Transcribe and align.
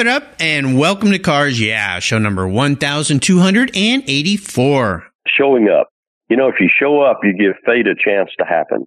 it 0.00 0.06
up 0.06 0.24
and 0.40 0.78
welcome 0.78 1.10
to 1.10 1.18
Cars 1.18 1.60
Yeah, 1.60 1.98
show 1.98 2.18
number 2.18 2.48
1284. 2.48 5.04
Showing 5.38 5.68
up. 5.68 5.88
You 6.30 6.38
know, 6.38 6.48
if 6.48 6.54
you 6.58 6.70
show 6.80 7.02
up, 7.02 7.20
you 7.22 7.34
give 7.34 7.52
fate 7.66 7.86
a 7.86 7.94
chance 7.94 8.30
to 8.38 8.46
happen. 8.46 8.86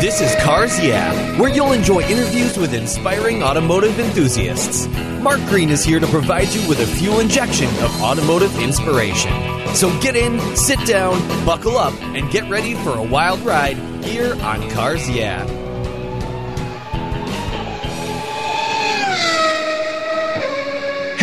This 0.00 0.22
is 0.22 0.34
Cars 0.42 0.82
Yeah, 0.82 1.12
where 1.38 1.50
you'll 1.50 1.72
enjoy 1.72 2.00
interviews 2.02 2.56
with 2.56 2.72
inspiring 2.72 3.42
automotive 3.42 3.98
enthusiasts. 4.00 4.86
Mark 5.20 5.40
Green 5.48 5.68
is 5.68 5.84
here 5.84 6.00
to 6.00 6.06
provide 6.06 6.48
you 6.48 6.66
with 6.66 6.80
a 6.80 6.86
fuel 6.86 7.20
injection 7.20 7.68
of 7.84 8.02
automotive 8.02 8.58
inspiration. 8.60 9.30
So 9.74 9.90
get 10.00 10.16
in, 10.16 10.40
sit 10.56 10.78
down, 10.86 11.20
buckle 11.44 11.76
up, 11.76 11.92
and 12.02 12.30
get 12.30 12.48
ready 12.48 12.72
for 12.76 12.96
a 12.96 13.02
wild 13.02 13.40
ride 13.40 13.76
here 14.02 14.32
on 14.42 14.70
Cars 14.70 15.10
Yeah. 15.10 15.44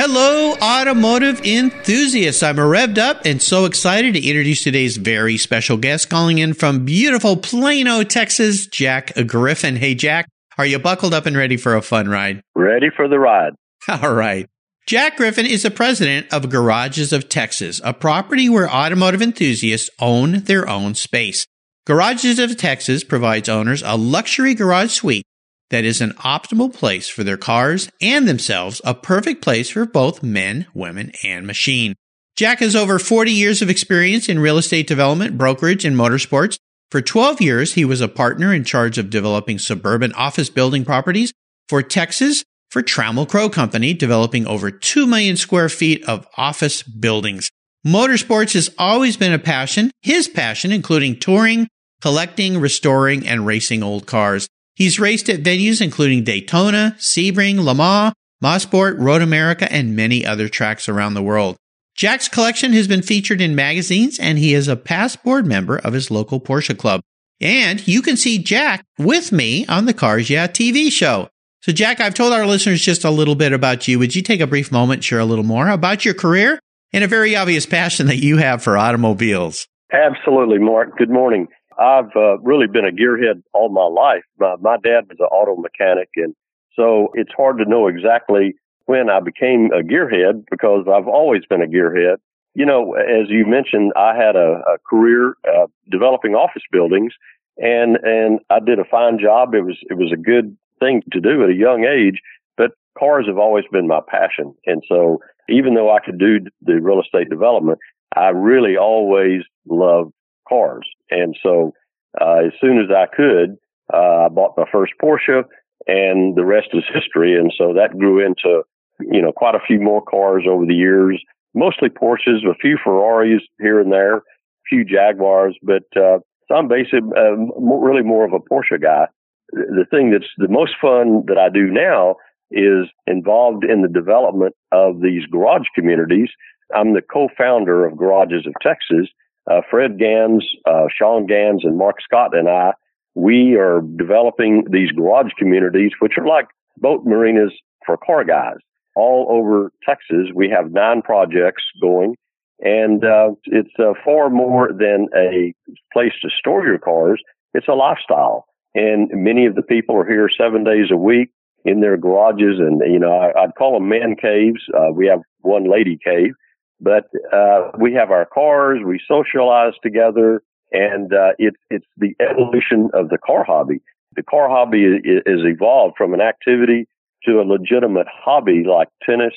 Hello, 0.01 0.53
automotive 0.61 1.45
enthusiasts. 1.45 2.41
I'm 2.41 2.55
revved 2.55 2.97
up 2.97 3.25
and 3.25 3.41
so 3.41 3.65
excited 3.65 4.13
to 4.13 4.25
introduce 4.25 4.63
today's 4.63 4.95
very 4.95 5.35
special 5.35 5.75
guest 5.75 6.09
calling 6.09 6.37
in 6.37 6.53
from 6.53 6.85
beautiful 6.85 7.35
Plano, 7.35 8.03
Texas, 8.03 8.65
Jack 8.67 9.11
Griffin. 9.27 9.75
Hey, 9.75 9.95
Jack, 9.95 10.29
are 10.57 10.65
you 10.65 10.79
buckled 10.79 11.13
up 11.13 11.25
and 11.25 11.35
ready 11.35 11.57
for 11.57 11.75
a 11.75 11.81
fun 11.81 12.07
ride? 12.07 12.41
Ready 12.55 12.87
for 12.95 13.09
the 13.09 13.19
ride. 13.19 13.55
All 13.89 14.13
right. 14.13 14.47
Jack 14.87 15.17
Griffin 15.17 15.45
is 15.45 15.63
the 15.63 15.69
president 15.69 16.31
of 16.31 16.49
Garages 16.49 17.11
of 17.11 17.27
Texas, 17.27 17.81
a 17.83 17.93
property 17.93 18.47
where 18.47 18.71
automotive 18.71 19.21
enthusiasts 19.21 19.89
own 19.99 20.43
their 20.43 20.65
own 20.69 20.95
space. 20.95 21.45
Garages 21.85 22.39
of 22.39 22.55
Texas 22.55 23.03
provides 23.03 23.49
owners 23.49 23.83
a 23.85 23.97
luxury 23.97 24.53
garage 24.53 24.91
suite 24.91 25.25
that 25.69 25.85
is 25.85 26.01
an 26.01 26.11
optimal 26.13 26.73
place 26.73 27.07
for 27.07 27.23
their 27.23 27.37
cars 27.37 27.89
and 28.01 28.27
themselves, 28.27 28.81
a 28.83 28.93
perfect 28.93 29.41
place 29.41 29.69
for 29.69 29.85
both 29.85 30.23
men, 30.23 30.65
women, 30.73 31.11
and 31.23 31.45
machine. 31.45 31.95
Jack 32.35 32.59
has 32.59 32.75
over 32.75 32.99
40 32.99 33.31
years 33.31 33.61
of 33.61 33.69
experience 33.69 34.29
in 34.29 34.39
real 34.39 34.57
estate 34.57 34.87
development, 34.87 35.37
brokerage, 35.37 35.85
and 35.85 35.95
motorsports. 35.95 36.57
For 36.89 37.01
12 37.01 37.41
years, 37.41 37.73
he 37.73 37.85
was 37.85 38.01
a 38.01 38.07
partner 38.07 38.53
in 38.53 38.63
charge 38.63 38.97
of 38.97 39.09
developing 39.09 39.59
suburban 39.59 40.13
office 40.13 40.49
building 40.49 40.85
properties 40.85 41.33
for 41.67 41.83
Texas 41.83 42.43
for 42.71 42.81
Trammell 42.81 43.27
Crow 43.27 43.49
Company, 43.49 43.93
developing 43.93 44.47
over 44.47 44.71
2 44.71 45.05
million 45.05 45.35
square 45.35 45.69
feet 45.69 46.03
of 46.05 46.27
office 46.37 46.81
buildings. 46.81 47.49
Motorsports 47.85 48.53
has 48.53 48.69
always 48.77 49.17
been 49.17 49.33
a 49.33 49.39
passion, 49.39 49.91
his 50.01 50.27
passion, 50.27 50.71
including 50.71 51.19
touring, 51.19 51.67
collecting, 52.01 52.59
restoring, 52.59 53.27
and 53.27 53.45
racing 53.45 53.83
old 53.83 54.05
cars. 54.05 54.47
He's 54.79 54.97
raced 54.97 55.29
at 55.29 55.43
venues 55.43 55.81
including 55.81 56.23
Daytona, 56.23 56.95
Sebring, 56.97 57.59
Le 57.65 57.75
Mans, 57.75 58.13
Mosport, 58.41 58.97
Road 58.97 59.21
America, 59.21 59.69
and 59.69 59.93
many 59.93 60.25
other 60.25 60.47
tracks 60.47 60.87
around 60.87 61.15
the 61.15 61.21
world. 61.21 61.57
Jack's 61.95 62.29
collection 62.29 62.71
has 62.71 62.87
been 62.87 63.01
featured 63.01 63.41
in 63.41 63.55
magazines, 63.55 64.17
and 64.17 64.37
he 64.37 64.53
is 64.53 64.69
a 64.69 64.77
past 64.77 65.21
board 65.21 65.45
member 65.45 65.77
of 65.77 65.91
his 65.91 66.09
local 66.09 66.39
Porsche 66.39 66.77
club. 66.77 67.01
And 67.41 67.85
you 67.85 68.01
can 68.01 68.15
see 68.15 68.37
Jack 68.37 68.85
with 68.97 69.33
me 69.33 69.67
on 69.67 69.83
the 69.83 69.93
Cars 69.93 70.29
Yeah 70.29 70.47
TV 70.47 70.89
show. 70.89 71.27
So, 71.61 71.73
Jack, 71.73 71.99
I've 71.99 72.13
told 72.13 72.31
our 72.31 72.45
listeners 72.45 72.81
just 72.81 73.03
a 73.03 73.11
little 73.11 73.35
bit 73.35 73.51
about 73.51 73.85
you. 73.85 73.99
Would 73.99 74.15
you 74.15 74.21
take 74.21 74.39
a 74.39 74.47
brief 74.47 74.71
moment, 74.71 75.03
share 75.03 75.19
a 75.19 75.25
little 75.25 75.43
more 75.43 75.67
about 75.67 76.05
your 76.05 76.13
career 76.13 76.57
and 76.93 77.03
a 77.03 77.07
very 77.07 77.35
obvious 77.35 77.65
passion 77.65 78.07
that 78.07 78.23
you 78.23 78.37
have 78.37 78.63
for 78.63 78.77
automobiles? 78.77 79.67
Absolutely, 79.91 80.59
Mark. 80.59 80.97
Good 80.97 81.09
morning. 81.09 81.49
I've 81.79 82.15
uh, 82.15 82.39
really 82.39 82.67
been 82.67 82.85
a 82.85 82.91
gearhead 82.91 83.41
all 83.53 83.69
my 83.69 83.85
life. 83.85 84.23
My, 84.37 84.55
my 84.59 84.77
dad 84.77 85.07
was 85.09 85.17
an 85.19 85.25
auto 85.25 85.55
mechanic, 85.59 86.09
and 86.15 86.35
so 86.75 87.09
it's 87.13 87.31
hard 87.35 87.57
to 87.59 87.65
know 87.65 87.87
exactly 87.87 88.55
when 88.85 89.09
I 89.09 89.19
became 89.19 89.71
a 89.71 89.83
gearhead 89.83 90.45
because 90.51 90.85
I've 90.91 91.07
always 91.07 91.45
been 91.45 91.61
a 91.61 91.67
gearhead. 91.67 92.17
You 92.55 92.65
know, 92.65 92.93
as 92.95 93.29
you 93.29 93.45
mentioned, 93.45 93.93
I 93.95 94.15
had 94.15 94.35
a, 94.35 94.61
a 94.67 94.77
career 94.89 95.35
uh, 95.47 95.67
developing 95.89 96.35
office 96.35 96.63
buildings, 96.71 97.13
and 97.57 97.97
and 98.03 98.39
I 98.49 98.59
did 98.59 98.79
a 98.79 98.85
fine 98.85 99.19
job. 99.19 99.53
It 99.53 99.61
was 99.61 99.77
it 99.89 99.97
was 99.97 100.11
a 100.11 100.17
good 100.17 100.57
thing 100.79 101.03
to 101.11 101.21
do 101.21 101.43
at 101.43 101.49
a 101.49 101.53
young 101.53 101.85
age, 101.85 102.19
but 102.57 102.71
cars 102.97 103.25
have 103.27 103.37
always 103.37 103.65
been 103.71 103.87
my 103.87 104.01
passion, 104.07 104.53
and 104.65 104.83
so 104.87 105.19
even 105.47 105.75
though 105.75 105.95
I 105.95 105.99
could 105.99 106.19
do 106.19 106.39
the 106.61 106.81
real 106.81 107.01
estate 107.01 107.29
development, 107.29 107.79
I 108.15 108.29
really 108.29 108.75
always 108.75 109.43
loved 109.67 110.13
cars. 110.49 110.87
And 111.11 111.37
so, 111.43 111.73
uh, 112.19 112.39
as 112.47 112.53
soon 112.59 112.79
as 112.79 112.89
I 112.89 113.05
could, 113.15 113.57
uh, 113.93 114.25
I 114.25 114.29
bought 114.29 114.57
my 114.57 114.65
first 114.71 114.93
Porsche 115.01 115.43
and 115.87 116.35
the 116.35 116.45
rest 116.45 116.69
is 116.73 116.83
history. 116.93 117.37
And 117.37 117.53
so 117.55 117.73
that 117.73 117.97
grew 117.97 118.25
into, 118.25 118.63
you 118.99 119.21
know, 119.21 119.31
quite 119.31 119.55
a 119.55 119.65
few 119.65 119.79
more 119.79 120.01
cars 120.01 120.43
over 120.49 120.65
the 120.65 120.75
years, 120.75 121.21
mostly 121.53 121.89
Porsches, 121.89 122.45
a 122.49 122.55
few 122.61 122.77
Ferraris 122.83 123.43
here 123.59 123.79
and 123.79 123.91
there, 123.91 124.17
a 124.17 124.21
few 124.67 124.83
Jaguars, 124.83 125.55
but, 125.61 125.83
uh, 125.95 126.19
so 126.47 126.55
I'm 126.55 126.67
basically 126.67 127.11
uh, 127.15 127.35
really 127.59 128.01
more 128.01 128.25
of 128.25 128.33
a 128.33 128.39
Porsche 128.39 128.81
guy. 128.81 129.05
The 129.53 129.85
thing 129.89 130.11
that's 130.11 130.31
the 130.37 130.47
most 130.47 130.73
fun 130.81 131.23
that 131.27 131.37
I 131.37 131.49
do 131.49 131.67
now 131.67 132.15
is 132.51 132.87
involved 133.05 133.63
in 133.63 133.83
the 133.83 133.87
development 133.87 134.55
of 134.71 135.01
these 135.01 135.25
garage 135.27 135.67
communities. 135.75 136.29
I'm 136.75 136.93
the 136.93 137.01
co-founder 137.01 137.85
of 137.85 137.97
Garages 137.97 138.47
of 138.47 138.53
Texas, 138.61 139.09
uh, 139.49 139.61
Fred 139.69 139.97
Gans, 139.97 140.45
uh, 140.65 140.85
Sean 140.95 141.25
Gans, 141.25 141.63
and 141.63 141.77
Mark 141.77 141.97
Scott 142.01 142.37
and 142.37 142.47
I, 142.47 142.73
we 143.15 143.55
are 143.55 143.81
developing 143.97 144.65
these 144.71 144.91
garage 144.91 145.31
communities, 145.37 145.91
which 145.99 146.13
are 146.17 146.27
like 146.27 146.47
boat 146.77 147.01
marinas 147.05 147.51
for 147.85 147.97
car 147.97 148.23
guys 148.23 148.57
all 148.95 149.27
over 149.29 149.71
Texas. 149.87 150.29
We 150.33 150.49
have 150.49 150.71
nine 150.71 151.01
projects 151.01 151.63
going, 151.81 152.15
and 152.59 153.03
uh, 153.03 153.31
it's 153.45 153.73
uh, 153.79 153.93
far 154.05 154.29
more 154.29 154.69
than 154.71 155.07
a 155.15 155.53
place 155.91 156.13
to 156.21 156.29
store 156.37 156.65
your 156.65 156.79
cars. 156.79 157.21
It's 157.53 157.67
a 157.67 157.73
lifestyle, 157.73 158.45
and 158.75 159.09
many 159.11 159.45
of 159.45 159.55
the 159.55 159.63
people 159.63 159.95
are 159.97 160.05
here 160.05 160.29
seven 160.29 160.63
days 160.63 160.91
a 160.91 160.97
week 160.97 161.29
in 161.65 161.81
their 161.81 161.97
garages, 161.97 162.59
and 162.59 162.81
you 162.85 162.99
know 162.99 163.11
I, 163.11 163.45
would 163.45 163.55
call 163.57 163.73
them 163.73 163.89
man 163.89 164.15
caves. 164.15 164.61
Uh, 164.73 164.91
we 164.93 165.07
have 165.07 165.21
one 165.41 165.69
lady 165.69 165.97
cave, 166.03 166.33
but 166.79 167.09
uh, 167.33 167.71
we 167.77 167.93
have 167.93 168.11
our 168.11 168.25
cars, 168.25 168.79
we 168.85 168.99
socialize 169.07 169.73
together, 169.83 170.41
and 170.71 171.13
uh, 171.13 171.31
it's 171.37 171.57
it's 171.69 171.85
the 171.97 172.15
evolution 172.19 172.89
of 172.93 173.09
the 173.09 173.17
car 173.17 173.43
hobby. 173.43 173.81
The 174.15 174.23
car 174.23 174.49
hobby 174.49 174.83
is, 174.83 175.21
evolved 175.25 175.95
from 175.97 176.13
an 176.13 176.21
activity 176.21 176.87
to 177.25 177.39
a 177.39 177.43
legitimate 177.43 178.07
hobby 178.07 178.63
like 178.63 178.87
tennis, 179.03 179.33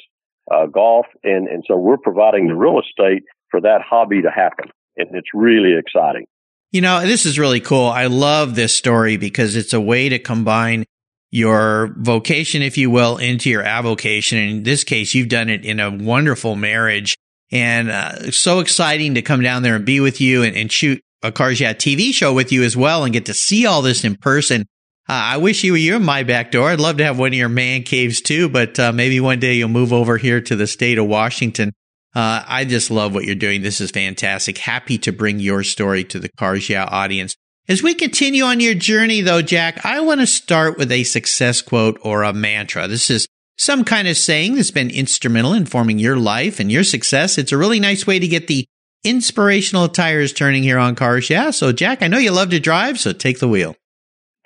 uh, 0.51 0.67
golf, 0.67 1.07
and 1.25 1.49
and 1.49 1.65
so 1.67 1.77
we're 1.77 1.99
providing 1.99 2.49
the 2.49 2.55
real 2.55 2.81
estate 2.81 3.25
for 3.51 3.61
that 3.61 3.81
hobby 3.83 4.23
to 4.23 4.31
happen, 4.31 4.71
and 4.97 5.09
it's 5.13 5.29
really 5.35 5.75
exciting. 5.79 6.27
You 6.71 6.81
know, 6.81 7.03
this 7.03 7.27
is 7.27 7.39
really 7.39 7.61
cool. 7.61 7.87
I 7.87 8.07
love 8.07 8.55
this 8.55 8.75
story 8.75 9.19
because 9.19 9.57
it's 9.57 9.75
a 9.75 9.81
way 9.81 10.09
to 10.09 10.19
combine 10.19 10.85
your 11.31 11.95
vocation, 11.99 12.63
if 12.63 12.79
you 12.79 12.91
will, 12.91 13.19
into 13.19 13.51
your 13.51 13.63
avocation. 13.63 14.39
In 14.39 14.63
this 14.63 14.85
case, 14.85 15.15
you've 15.15 15.29
done 15.29 15.51
it 15.51 15.65
in 15.65 15.81
a 15.81 15.91
wonderful 15.91 16.57
marriage 16.57 17.17
and 17.53 17.91
uh, 17.91 18.31
so 18.31 18.59
exciting 18.61 19.15
to 19.15 19.23
come 19.23 19.43
down 19.43 19.63
there 19.63 19.77
and 19.77 19.85
be 19.85 20.01
with 20.01 20.21
you 20.21 20.43
and, 20.43 20.57
and 20.57 20.73
shoot 20.73 21.01
a 21.23 21.31
Cars 21.31 21.61
Yeah 21.61 21.75
TV 21.75 22.13
show 22.13 22.33
with 22.33 22.51
you 22.51 22.65
as 22.65 22.77
well 22.77 23.05
and 23.05 23.13
get 23.13 23.27
to 23.27 23.35
see 23.35 23.67
all 23.67 23.83
this 23.83 24.05
in 24.05 24.17
person. 24.17 24.63
Uh, 25.09 25.13
I 25.13 25.37
wish 25.37 25.63
you 25.63 25.73
were 25.73 25.79
here 25.79 25.97
in 25.97 26.05
my 26.05 26.23
back 26.23 26.51
door. 26.51 26.71
I'd 26.71 26.81
love 26.81 26.97
to 26.97 27.05
have 27.05 27.19
one 27.19 27.29
of 27.29 27.35
your 27.35 27.49
man 27.49 27.83
caves 27.83 28.21
too, 28.21 28.49
but 28.49 28.79
uh, 28.79 28.93
maybe 28.93 29.21
one 29.21 29.41
day 29.41 29.55
you'll 29.55 29.69
move 29.69 29.93
over 29.93 30.17
here 30.17 30.41
to 30.41 30.57
the 30.57 30.67
state 30.67 30.99
of 30.99 31.07
Washington. 31.07 31.73
Uh, 32.15 32.43
I 32.47 32.65
just 32.65 32.91
love 32.91 33.15
what 33.15 33.25
you're 33.25 33.35
doing. 33.35 33.63
This 33.63 33.81
is 33.81 33.91
fantastic. 33.91 34.59
Happy 34.59 34.99
to 34.99 35.13
bring 35.13 35.41
your 35.41 35.63
story 35.63 36.05
to 36.05 36.19
the 36.19 36.29
Cars 36.39 36.69
Yeah 36.69 36.85
audience. 36.85 37.35
As 37.69 37.83
we 37.83 37.95
continue 37.95 38.45
on 38.45 38.61
your 38.61 38.75
journey 38.75 39.21
though, 39.21 39.43
Jack, 39.43 39.85
I 39.85 40.01
want 40.01 40.21
to 40.21 40.27
start 40.27 40.79
with 40.79 40.91
a 40.91 41.05
success 41.05 41.63
quote 41.63 41.99
or 42.03 42.23
a 42.23 42.33
mantra. 42.33 42.89
This 42.89 43.11
is 43.11 43.27
some 43.63 43.85
kind 43.85 44.09
of 44.09 44.17
saying 44.17 44.57
that's 44.57 44.73
been 44.73 44.91
instrumental 44.91 45.53
in 45.53 45.67
forming 45.67 45.99
your 45.99 46.17
life 46.17 46.59
and 46.59 46.71
your 46.71 46.83
success. 46.83 47.39
It's 47.39 47.53
a 47.53 47.57
really 47.57 47.79
nice 47.79 48.07
way 48.07 48.19
to 48.19 48.27
get 48.27 48.49
the 48.49 48.67
inspirational 49.05 49.89
tires 49.89 50.33
turning 50.33 50.65
here 50.65 50.79
on 50.79 50.97
Cars 50.97 51.31
Yeah. 51.31 51.51
So, 51.51 51.73
Jack, 51.73 52.03
I 52.03 52.09
know 52.09 52.19
you 52.19 52.33
love 52.33 52.51
to 52.51 52.59
drive, 52.59 52.99
so 52.99 53.13
take 53.13 53.39
the 53.39 53.47
wheel. 53.47 53.77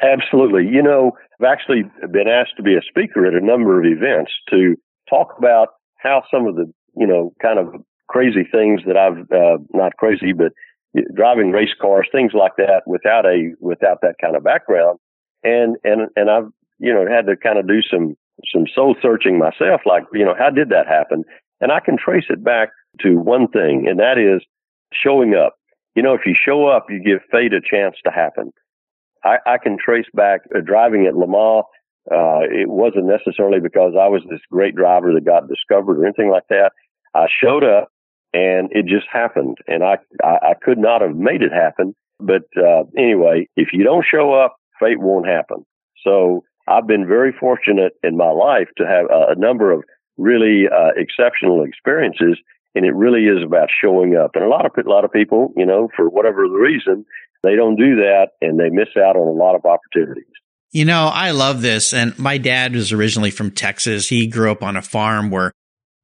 Absolutely. 0.02 0.66
You 0.66 0.82
know, 0.82 1.12
I've 1.40 1.46
actually 1.46 1.84
been 2.12 2.28
asked 2.28 2.56
to 2.58 2.62
be 2.62 2.74
a 2.74 2.82
speaker 2.86 3.26
at 3.26 3.32
a 3.32 3.44
number 3.44 3.80
of 3.80 3.86
events 3.86 4.32
to 4.50 4.76
talk 5.08 5.34
about 5.38 5.68
how 5.96 6.22
some 6.30 6.46
of 6.46 6.56
the, 6.56 6.70
you 6.94 7.06
know, 7.06 7.32
kind 7.40 7.58
of 7.58 7.74
crazy 8.08 8.46
things 8.50 8.82
that 8.86 8.98
I've, 8.98 9.30
uh, 9.32 9.62
not 9.72 9.96
crazy, 9.96 10.34
but 10.34 10.52
driving 11.14 11.52
race 11.52 11.74
cars, 11.80 12.06
things 12.12 12.32
like 12.34 12.56
that 12.58 12.82
without 12.86 13.24
a, 13.24 13.52
without 13.60 14.02
that 14.02 14.16
kind 14.20 14.36
of 14.36 14.44
background. 14.44 14.98
And, 15.42 15.76
and, 15.84 16.10
and 16.16 16.30
I've, 16.30 16.50
you 16.78 16.92
know, 16.92 17.06
had 17.08 17.26
to 17.26 17.36
kind 17.36 17.58
of 17.58 17.66
do 17.66 17.80
some 17.90 18.16
some 18.52 18.66
soul 18.74 18.94
searching 19.00 19.38
myself, 19.38 19.82
like, 19.86 20.04
you 20.12 20.24
know, 20.24 20.34
how 20.38 20.50
did 20.50 20.68
that 20.70 20.86
happen? 20.86 21.24
And 21.60 21.72
I 21.72 21.80
can 21.80 21.96
trace 21.96 22.26
it 22.28 22.44
back 22.44 22.68
to 23.00 23.18
one 23.18 23.48
thing, 23.48 23.86
and 23.88 23.98
that 23.98 24.18
is 24.18 24.42
showing 24.92 25.34
up. 25.34 25.54
You 25.94 26.02
know, 26.02 26.14
if 26.14 26.22
you 26.26 26.34
show 26.34 26.66
up, 26.66 26.86
you 26.90 27.02
give 27.02 27.20
fate 27.30 27.52
a 27.54 27.60
chance 27.60 27.96
to 28.04 28.10
happen. 28.10 28.52
I, 29.24 29.38
I 29.46 29.58
can 29.58 29.76
trace 29.82 30.06
back 30.12 30.42
uh, 30.54 30.60
driving 30.60 31.06
at 31.06 31.16
Le 31.16 31.26
Mans. 31.26 31.64
Uh, 32.10 32.46
it 32.48 32.68
wasn't 32.68 33.06
necessarily 33.06 33.58
because 33.60 33.94
I 33.98 34.06
was 34.06 34.22
this 34.30 34.40
great 34.50 34.76
driver 34.76 35.12
that 35.12 35.24
got 35.24 35.48
discovered 35.48 35.98
or 35.98 36.04
anything 36.04 36.30
like 36.30 36.46
that. 36.50 36.70
I 37.14 37.26
showed 37.42 37.64
up 37.64 37.88
and 38.32 38.68
it 38.70 38.86
just 38.86 39.06
happened 39.10 39.56
and 39.66 39.82
I, 39.82 39.98
I, 40.22 40.50
I 40.50 40.54
could 40.62 40.78
not 40.78 41.00
have 41.00 41.16
made 41.16 41.42
it 41.42 41.52
happen. 41.52 41.94
But, 42.20 42.44
uh, 42.56 42.84
anyway, 42.96 43.48
if 43.56 43.68
you 43.72 43.82
don't 43.82 44.04
show 44.08 44.32
up, 44.32 44.56
fate 44.78 45.00
won't 45.00 45.26
happen. 45.26 45.66
So 46.04 46.44
I've 46.66 46.86
been 46.86 47.06
very 47.06 47.32
fortunate 47.32 47.94
in 48.02 48.16
my 48.16 48.30
life 48.30 48.68
to 48.78 48.86
have 48.86 49.06
a, 49.06 49.32
a 49.32 49.34
number 49.36 49.72
of 49.72 49.84
really, 50.16 50.64
uh, 50.66 50.90
exceptional 50.96 51.64
experiences. 51.64 52.38
And 52.74 52.84
it 52.84 52.94
really 52.94 53.24
is 53.24 53.42
about 53.42 53.68
showing 53.70 54.16
up. 54.16 54.32
And 54.34 54.44
a 54.44 54.48
lot 54.48 54.66
of, 54.66 54.72
a 54.76 54.88
lot 54.88 55.04
of 55.04 55.12
people, 55.12 55.52
you 55.56 55.64
know, 55.64 55.88
for 55.96 56.08
whatever 56.08 56.46
the 56.46 56.58
reason, 56.58 57.06
they 57.42 57.56
don't 57.56 57.76
do 57.76 57.96
that 57.96 58.30
and 58.42 58.58
they 58.58 58.68
miss 58.70 58.88
out 58.96 59.16
on 59.16 59.28
a 59.28 59.38
lot 59.38 59.54
of 59.54 59.64
opportunities. 59.64 60.24
You 60.72 60.84
know, 60.84 61.10
I 61.12 61.30
love 61.30 61.62
this. 61.62 61.94
And 61.94 62.18
my 62.18 62.38
dad 62.38 62.74
was 62.74 62.92
originally 62.92 63.30
from 63.30 63.50
Texas. 63.50 64.08
He 64.08 64.26
grew 64.26 64.50
up 64.50 64.62
on 64.62 64.76
a 64.76 64.82
farm 64.82 65.30
where 65.30 65.52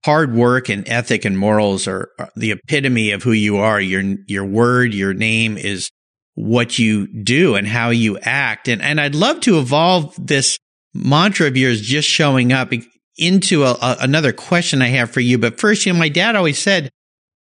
hard 0.05 0.35
work 0.35 0.69
and 0.69 0.89
ethic 0.89 1.25
and 1.25 1.37
morals 1.37 1.87
are, 1.87 2.11
are, 2.19 2.31
the 2.37 2.53
epitome 2.53 3.11
of 3.11 3.23
who 3.23 3.33
you 3.33 3.59
are. 3.59 3.81
Your, 3.81 4.03
your 4.27 4.45
word, 4.45 4.95
your 4.95 5.15
name 5.15 5.59
is 5.59 5.91
what 6.35 6.79
you 6.79 7.07
do 7.07 7.55
and 7.55 7.67
how 7.67 7.91
you 7.91 8.19
act. 8.19 8.69
And, 8.69 8.81
and 8.83 9.01
I'd 9.01 9.15
love 9.15 9.41
to 9.41 9.59
evolve 9.59 10.15
this 10.19 10.59
mantra 10.95 11.47
of 11.47 11.57
yours, 11.57 11.81
just 11.81 12.09
showing 12.09 12.53
up 12.53 12.73
into 13.17 13.65
a, 13.65 13.73
a, 13.73 13.97
another 14.01 14.33
question 14.33 14.83
I 14.83 14.89
have 14.89 15.11
for 15.11 15.21
you. 15.21 15.39
But 15.39 15.61
first, 15.61 15.85
you 15.85 15.93
know, 15.93 15.99
my 15.99 16.09
dad 16.09 16.37
always 16.37 16.59
said, 16.59 16.91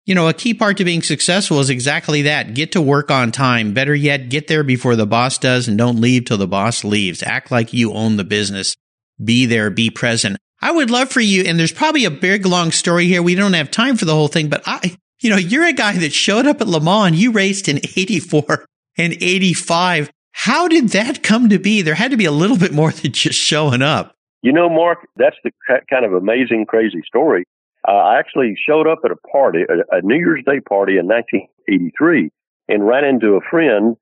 you 0.06 0.16
know, 0.16 0.28
a 0.28 0.33
key 0.33 0.54
part 0.54 0.78
to 0.78 0.86
being 0.86 1.04
successful 1.04 1.60
is 1.60 1.69
exactly 1.69 2.24
that. 2.24 2.56
Get 2.56 2.72
to 2.72 2.81
work 2.81 3.12
on 3.12 3.31
time. 3.31 3.74
Better 3.74 3.94
yet, 3.94 4.30
get 4.30 4.48
there 4.48 4.63
before 4.63 4.95
the 4.95 5.06
boss 5.06 5.38
does 5.38 5.68
and 5.68 5.77
don't 5.77 6.01
leave 6.01 6.25
till 6.25 6.38
the 6.38 6.48
boss 6.48 6.84
leaves. 6.84 7.22
Act 7.22 7.51
like 7.51 7.72
you 7.72 7.94
own 7.94 8.18
the 8.18 8.24
business. 8.24 8.75
Be 9.24 9.45
there, 9.45 9.69
be 9.69 9.92
present. 9.92 10.38
I 10.60 10.72
would 10.72 10.89
love 10.89 11.10
for 11.10 11.22
you, 11.22 11.44
and 11.44 11.60
there's 11.60 11.72
probably 11.72 12.06
a 12.06 12.12
big 12.12 12.45
long 12.45 12.72
story 12.72 13.06
here. 13.06 13.22
We 13.22 13.36
don't 13.36 13.54
have 13.54 13.72
time 13.72 13.95
for 13.95 14.06
the 14.06 14.13
whole 14.13 14.27
thing, 14.27 14.50
but 14.50 14.62
I, 14.66 14.95
you 15.19 15.30
know, 15.30 15.38
you're 15.38 15.66
a 15.66 15.74
guy 15.74 15.94
that 15.98 16.13
showed 16.13 16.48
up 16.48 16.62
at 16.62 16.68
Le 16.68 16.80
Mans. 16.80 17.19
You 17.19 17.31
raced 17.31 17.68
in 17.68 17.77
84 17.77 18.44
and 18.50 18.60
85. 18.97 20.11
How 20.33 20.67
did 20.67 20.89
that 20.89 21.23
come 21.23 21.49
to 21.49 21.59
be? 21.59 21.81
There 21.81 21.95
had 21.95 22.11
to 22.11 22.17
be 22.17 22.25
a 22.25 22.31
little 22.31 22.57
bit 22.57 22.73
more 22.73 22.91
than 22.91 23.11
just 23.11 23.39
showing 23.39 23.81
up. 23.81 24.15
You 24.41 24.51
know, 24.51 24.69
Mark, 24.69 25.07
that's 25.17 25.35
the 25.43 25.51
kind 25.89 26.03
of 26.03 26.13
amazing, 26.13 26.65
crazy 26.67 27.01
story. 27.05 27.45
Uh, 27.88 27.91
I 27.91 28.19
actually 28.19 28.55
showed 28.67 28.88
up 28.88 28.99
at 29.05 29.11
a 29.11 29.15
party, 29.15 29.59
a, 29.63 29.97
a 29.97 30.01
New 30.01 30.17
Year's 30.17 30.43
Day 30.45 30.59
party 30.59 30.97
in 30.97 31.07
1983 31.07 32.29
and 32.67 32.88
ran 32.88 33.03
into 33.03 33.33
a 33.33 33.41
friend, 33.41 33.97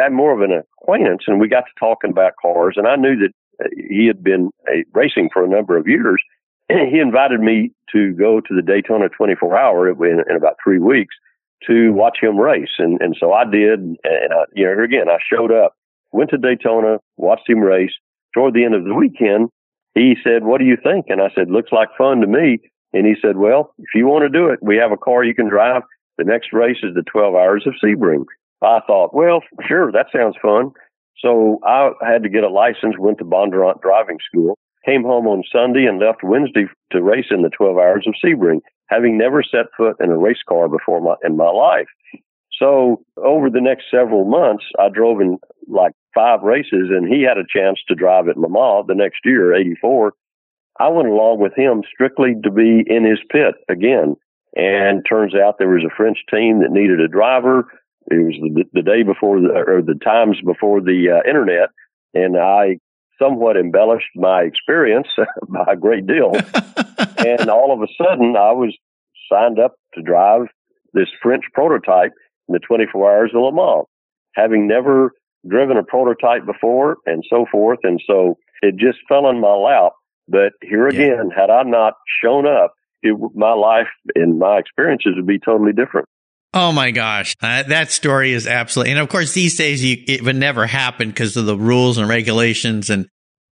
had 0.00 0.12
more 0.12 0.32
of 0.32 0.48
an 0.48 0.62
acquaintance, 0.82 1.22
and 1.26 1.40
we 1.40 1.48
got 1.48 1.60
to 1.60 1.72
talking 1.78 2.10
about 2.10 2.32
cars. 2.40 2.74
And 2.76 2.86
I 2.86 2.96
knew 2.96 3.16
that 3.16 3.32
uh, 3.64 3.68
he 3.88 4.06
had 4.06 4.22
been 4.22 4.50
uh, 4.68 4.82
racing 4.92 5.30
for 5.32 5.44
a 5.44 5.48
number 5.48 5.76
of 5.76 5.88
years. 5.88 6.22
he 6.68 6.98
invited 6.98 7.40
me 7.40 7.72
to 7.92 8.12
go 8.14 8.40
to 8.40 8.54
the 8.54 8.62
Daytona 8.62 9.08
24 9.08 9.56
hour 9.56 9.88
in, 9.88 10.22
in 10.28 10.36
about 10.36 10.56
three 10.62 10.78
weeks 10.78 11.14
to 11.66 11.92
watch 11.92 12.18
him 12.20 12.38
race. 12.38 12.70
And, 12.78 13.00
and 13.00 13.16
so 13.18 13.32
I 13.32 13.44
did. 13.44 13.80
And 13.80 14.32
I, 14.32 14.44
you 14.54 14.64
know, 14.64 14.82
again, 14.82 15.08
I 15.08 15.18
showed 15.32 15.52
up, 15.52 15.74
went 16.12 16.30
to 16.30 16.38
Daytona, 16.38 16.98
watched 17.16 17.48
him 17.48 17.60
race. 17.60 17.92
Toward 18.34 18.54
the 18.54 18.64
end 18.64 18.74
of 18.74 18.84
the 18.84 18.94
weekend, 18.94 19.48
he 19.94 20.14
said, 20.22 20.44
what 20.44 20.58
do 20.58 20.64
you 20.64 20.76
think? 20.80 21.06
And 21.08 21.20
I 21.20 21.30
said, 21.34 21.50
looks 21.50 21.72
like 21.72 21.88
fun 21.98 22.20
to 22.20 22.26
me. 22.26 22.58
And 22.92 23.06
he 23.06 23.14
said, 23.20 23.36
well, 23.36 23.74
if 23.78 23.88
you 23.94 24.06
want 24.06 24.22
to 24.22 24.28
do 24.28 24.48
it, 24.48 24.60
we 24.62 24.76
have 24.76 24.92
a 24.92 24.96
car 24.96 25.24
you 25.24 25.34
can 25.34 25.48
drive. 25.48 25.82
The 26.18 26.24
next 26.24 26.52
race 26.52 26.78
is 26.82 26.94
the 26.94 27.02
12 27.10 27.34
hours 27.34 27.66
of 27.66 27.74
Sebring. 27.82 28.24
I 28.62 28.80
thought, 28.86 29.14
well, 29.14 29.42
sure, 29.66 29.90
that 29.92 30.06
sounds 30.14 30.36
fun. 30.40 30.72
So 31.18 31.58
I 31.64 31.90
had 32.02 32.22
to 32.22 32.28
get 32.28 32.44
a 32.44 32.48
license, 32.48 32.96
went 32.98 33.18
to 33.18 33.24
Bondurant 33.24 33.80
driving 33.80 34.18
school, 34.26 34.58
came 34.84 35.02
home 35.02 35.26
on 35.26 35.42
Sunday 35.50 35.84
and 35.84 35.98
left 35.98 36.22
Wednesday 36.22 36.66
to 36.92 37.02
race 37.02 37.26
in 37.30 37.42
the 37.42 37.50
12 37.50 37.76
hours 37.76 38.06
of 38.06 38.14
Sebring, 38.22 38.60
having 38.88 39.18
never 39.18 39.42
set 39.42 39.66
foot 39.76 39.96
in 40.00 40.10
a 40.10 40.18
race 40.18 40.42
car 40.48 40.68
before 40.68 41.00
my, 41.00 41.14
in 41.24 41.36
my 41.36 41.50
life. 41.50 41.88
So 42.60 43.02
over 43.16 43.48
the 43.48 43.60
next 43.60 43.84
several 43.90 44.24
months, 44.24 44.64
I 44.78 44.88
drove 44.88 45.20
in 45.20 45.38
like 45.66 45.92
five 46.14 46.42
races 46.42 46.90
and 46.90 47.08
he 47.08 47.22
had 47.22 47.38
a 47.38 47.48
chance 47.48 47.78
to 47.88 47.94
drive 47.94 48.28
at 48.28 48.36
Le 48.36 48.48
the 48.86 48.94
next 48.94 49.20
year, 49.24 49.54
84. 49.54 50.12
I 50.78 50.88
went 50.88 51.08
along 51.08 51.40
with 51.40 51.54
him 51.54 51.82
strictly 51.92 52.34
to 52.42 52.50
be 52.50 52.84
in 52.86 53.04
his 53.04 53.18
pit 53.30 53.54
again. 53.68 54.16
And 54.56 55.06
turns 55.08 55.34
out 55.34 55.56
there 55.58 55.68
was 55.68 55.84
a 55.84 55.94
French 55.94 56.18
team 56.30 56.60
that 56.60 56.72
needed 56.72 57.00
a 57.00 57.08
driver. 57.08 57.66
It 58.10 58.16
was 58.16 58.34
the, 58.40 58.64
the 58.72 58.82
day 58.82 59.04
before 59.04 59.40
the, 59.40 59.48
or 59.48 59.80
the 59.80 59.94
times 59.94 60.38
before 60.44 60.80
the 60.80 61.20
uh, 61.22 61.28
internet. 61.28 61.68
And 62.14 62.36
I 62.36 62.78
somewhat 63.20 63.56
embellished 63.56 64.10
my 64.16 64.42
experience 64.42 65.08
by 65.48 65.72
a 65.72 65.76
great 65.76 66.06
deal. 66.06 66.32
and 67.18 67.50
all 67.50 67.72
of 67.72 67.82
a 67.82 67.92
sudden 68.02 68.36
I 68.36 68.52
was 68.52 68.76
signed 69.30 69.58
up 69.58 69.74
to 69.94 70.02
drive 70.02 70.42
this 70.92 71.08
French 71.22 71.44
prototype 71.52 72.12
in 72.48 72.52
the 72.52 72.60
24 72.60 73.12
hours 73.12 73.30
of 73.34 73.42
Le 73.42 73.52
Mans, 73.52 73.86
having 74.34 74.66
never 74.66 75.12
driven 75.48 75.76
a 75.76 75.82
prototype 75.82 76.44
before 76.44 76.96
and 77.06 77.24
so 77.28 77.46
forth. 77.50 77.78
And 77.82 78.00
so 78.06 78.38
it 78.62 78.76
just 78.76 78.98
fell 79.08 79.28
in 79.28 79.40
my 79.40 79.54
lap 79.54 79.92
but 80.30 80.52
here 80.62 80.86
again, 80.86 81.30
yeah. 81.30 81.40
had 81.40 81.50
I 81.50 81.64
not 81.64 81.94
shown 82.22 82.46
up, 82.46 82.74
it, 83.02 83.16
my 83.34 83.52
life 83.52 83.88
and 84.14 84.38
my 84.38 84.58
experiences 84.58 85.14
would 85.16 85.26
be 85.26 85.40
totally 85.40 85.72
different. 85.72 86.06
Oh 86.52 86.72
my 86.72 86.90
gosh, 86.90 87.36
uh, 87.40 87.62
that 87.64 87.92
story 87.92 88.32
is 88.32 88.46
absolutely, 88.46 88.92
and 88.92 89.00
of 89.00 89.08
course 89.08 89.32
these 89.32 89.56
days 89.56 89.84
you, 89.84 89.96
it 90.08 90.22
would 90.22 90.36
never 90.36 90.66
happen 90.66 91.08
because 91.08 91.36
of 91.36 91.46
the 91.46 91.56
rules 91.56 91.96
and 91.96 92.08
regulations 92.08 92.90
and 92.90 93.06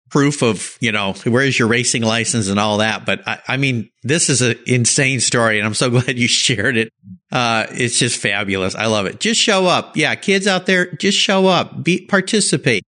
proof 0.08 0.42
of 0.42 0.78
you 0.80 0.92
know 0.92 1.12
where's 1.24 1.58
your 1.58 1.68
racing 1.68 2.02
license 2.02 2.48
and 2.48 2.58
all 2.58 2.78
that. 2.78 3.04
But 3.04 3.26
I, 3.28 3.40
I 3.48 3.56
mean, 3.58 3.90
this 4.02 4.30
is 4.30 4.40
an 4.40 4.58
insane 4.66 5.20
story, 5.20 5.58
and 5.58 5.66
I'm 5.66 5.74
so 5.74 5.90
glad 6.00 6.18
you 6.18 6.26
shared 6.28 6.78
it. 6.78 6.92
Uh, 7.30 7.66
it's 7.70 7.98
just 7.98 8.18
fabulous. 8.18 8.74
I 8.74 8.86
love 8.86 9.06
it. 9.06 9.20
Just 9.20 9.40
show 9.40 9.66
up, 9.66 9.96
yeah, 9.96 10.14
kids 10.14 10.46
out 10.46 10.64
there, 10.64 10.92
just 10.92 11.18
show 11.18 11.46
up, 11.46 11.84
be 11.84 12.06
participate 12.06 12.82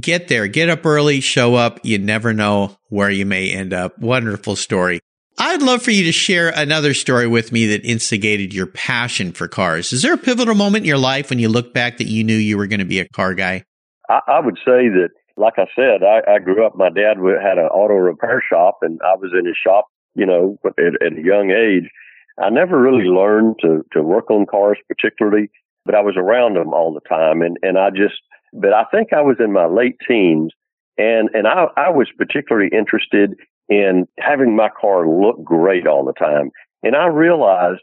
get 0.00 0.28
there, 0.28 0.46
get 0.48 0.68
up 0.68 0.84
early, 0.84 1.20
show 1.20 1.54
up. 1.54 1.80
You 1.82 1.98
never 1.98 2.32
know 2.32 2.76
where 2.88 3.10
you 3.10 3.26
may 3.26 3.50
end 3.50 3.72
up. 3.72 3.98
Wonderful 3.98 4.56
story. 4.56 5.00
I'd 5.36 5.62
love 5.62 5.82
for 5.82 5.90
you 5.90 6.04
to 6.04 6.12
share 6.12 6.50
another 6.50 6.94
story 6.94 7.26
with 7.26 7.50
me 7.50 7.66
that 7.66 7.84
instigated 7.84 8.54
your 8.54 8.66
passion 8.66 9.32
for 9.32 9.48
cars. 9.48 9.92
Is 9.92 10.02
there 10.02 10.14
a 10.14 10.18
pivotal 10.18 10.54
moment 10.54 10.84
in 10.84 10.88
your 10.88 10.98
life 10.98 11.30
when 11.30 11.40
you 11.40 11.48
look 11.48 11.74
back 11.74 11.98
that 11.98 12.06
you 12.06 12.22
knew 12.22 12.36
you 12.36 12.56
were 12.56 12.68
going 12.68 12.80
to 12.80 12.84
be 12.84 13.00
a 13.00 13.08
car 13.08 13.34
guy? 13.34 13.64
I, 14.08 14.20
I 14.28 14.40
would 14.40 14.56
say 14.58 14.88
that, 14.88 15.10
like 15.36 15.54
I 15.58 15.66
said, 15.74 16.04
I, 16.04 16.34
I 16.34 16.38
grew 16.38 16.64
up, 16.64 16.76
my 16.76 16.88
dad 16.88 17.16
had 17.18 17.58
an 17.58 17.66
auto 17.66 17.94
repair 17.94 18.42
shop 18.48 18.78
and 18.82 19.00
I 19.04 19.16
was 19.16 19.32
in 19.36 19.44
his 19.46 19.56
shop, 19.56 19.86
you 20.14 20.24
know, 20.24 20.56
at, 20.64 21.02
at 21.04 21.18
a 21.18 21.22
young 21.22 21.50
age. 21.50 21.90
I 22.38 22.50
never 22.50 22.80
really 22.80 23.04
learned 23.04 23.56
to, 23.62 23.84
to 23.92 24.02
work 24.02 24.30
on 24.30 24.46
cars 24.46 24.78
particularly, 24.86 25.50
but 25.84 25.96
I 25.96 26.00
was 26.00 26.14
around 26.16 26.54
them 26.54 26.72
all 26.72 26.94
the 26.94 27.08
time. 27.08 27.42
And, 27.42 27.56
and 27.62 27.76
I 27.76 27.90
just, 27.90 28.20
but 28.52 28.72
I 28.72 28.84
think 28.92 29.12
I 29.12 29.22
was 29.22 29.36
in 29.40 29.52
my 29.52 29.66
late 29.66 29.96
teens 30.06 30.52
and, 30.96 31.28
and 31.34 31.48
I, 31.48 31.66
I 31.76 31.90
was 31.90 32.08
particularly 32.16 32.70
interested 32.72 33.34
in 33.68 34.06
having 34.18 34.56
my 34.56 34.68
car 34.68 35.08
look 35.08 35.42
great 35.42 35.86
all 35.86 36.04
the 36.04 36.12
time. 36.12 36.50
And 36.82 36.94
I 36.94 37.06
realized 37.06 37.80